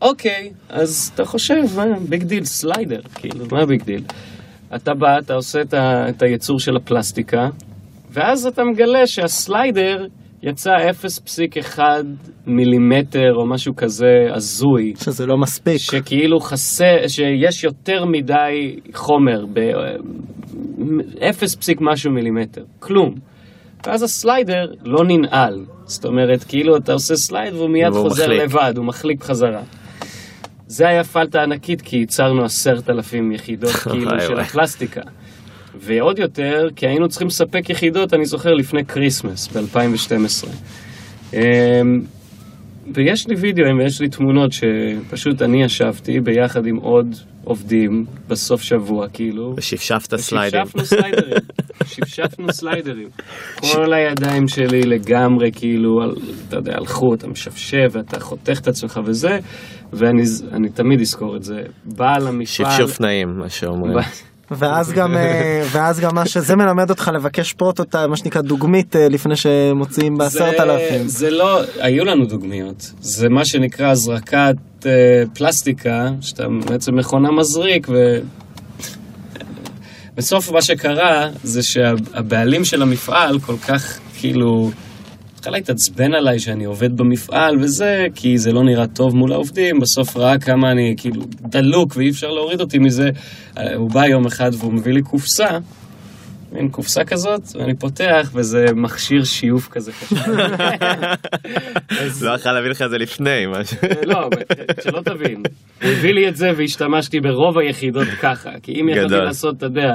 [0.03, 1.63] אוקיי, אז אתה חושב,
[2.09, 4.03] big deal, slider, כאילו, מה big deal?
[4.75, 7.49] אתה בא, אתה עושה את, ה, את הייצור של הפלסטיקה,
[8.11, 10.07] ואז אתה מגלה שה slider
[10.47, 10.71] יצא
[11.77, 11.79] 0.1
[12.47, 14.93] מילימטר או משהו כזה הזוי.
[14.97, 15.77] שזה לא מספיק.
[15.77, 19.61] שכאילו חסר, שיש יותר מדי חומר, ב...
[21.31, 23.15] 0 פסיק משהו מילימטר, כלום.
[23.87, 28.25] ואז ה slider לא ננעל, זאת אומרת, כאילו אתה עושה slide והוא מיד והוא חוזר
[28.25, 28.43] מחליק.
[28.43, 29.63] לבד, הוא מחליק בחזרה.
[30.67, 34.41] זה היה פשלה ענקית כי ייצרנו עשרת אלפים יחידות כאילו של.
[34.41, 35.01] הפלסטיקה.
[35.81, 40.49] ועוד יותר, כי היינו צריכים לספק יחידות, אני זוכר, לפני Christmas ב-2012.
[42.95, 47.07] ויש לי וידאוים ויש לי תמונות שפשוט אני ישבתי ביחד עם עוד
[47.45, 49.55] עובדים בסוף שבוע, כאילו.
[49.57, 50.61] ושפשפת סליידים.
[50.64, 51.39] שפשפנו סליידרים.
[51.85, 53.09] שפשפנו סליידרים.
[53.72, 56.14] כל הידיים שלי לגמרי, כאילו, על-
[56.49, 59.39] אתה יודע, הלכו, אתה משפשף ואתה חותך את עצמך וזה,
[59.93, 60.22] ואני
[60.53, 61.61] אני תמיד אזכור את זה.
[61.85, 62.45] בעל המפעל...
[62.47, 63.97] שפשוף נעים, מה שאומרים.
[64.51, 69.09] ואז גם, אה, ואז גם מה שזה מלמד אותך לבקש prototype, מה שנקרא דוגמית, אה,
[69.09, 71.09] לפני שמוציאים בעשרת אלפים.
[71.09, 72.93] זה לא, היו לנו דוגמיות.
[73.01, 78.19] זה מה שנקרא הזרקת אה, פלסטיקה, שאתה בעצם מכונה מזריק, ו...
[80.17, 84.71] בסוף מה שקרה זה שהבעלים של המפעל כל כך כאילו
[85.47, 90.17] התחלה להתעצבן עליי שאני עובד במפעל וזה, כי זה לא נראה טוב מול העובדים, בסוף
[90.17, 93.09] ראה כמה אני כאילו דלוק ואי אפשר להוריד אותי מזה.
[93.59, 95.59] אה, הוא בא יום אחד והוא מביא לי קופסה,
[96.53, 99.93] מין קופסה כזאת, ואני פותח וזה מכשיר שיוף כזה.
[102.23, 103.77] לא יכול להביא לך את זה לפני, משהו.
[104.07, 104.29] לא,
[104.85, 105.43] שלא תבין.
[105.83, 108.51] הוא הביא לי את זה והשתמשתי ברוב היחידות ככה.
[108.63, 109.15] כי אם יכולתי.
[109.15, 109.91] לעשות, אתה יודע,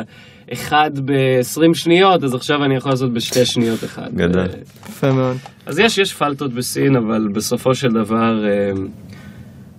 [0.53, 4.07] אחד ב-20 שניות, אז עכשיו אני יכול לעשות בשתי שניות אחד.
[4.15, 4.41] גדול.
[4.41, 4.45] אה,
[4.89, 5.37] יפה מאוד.
[5.65, 8.71] אז יש, יש פלטות בסין, אבל בסופו של דבר, אה,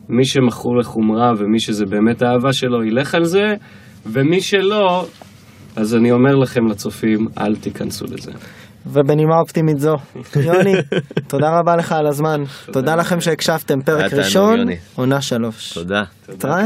[0.09, 3.55] מי שמכור לחומרה ומי שזה באמת האהבה שלו, ילך על זה,
[4.07, 5.07] ומי שלא,
[5.77, 8.33] אז אני אומר לכם לצופים, אל תיכנסו לזה.
[8.87, 9.95] ובנימה אופטימית זו,
[10.47, 10.75] יוני,
[11.29, 12.43] תודה רבה לך על הזמן.
[12.73, 14.77] תודה לכם שהקשבתם, פרק ראשון, יוני.
[14.95, 15.73] עונה שלוש.
[15.73, 16.03] תודה.
[16.27, 16.59] תודה.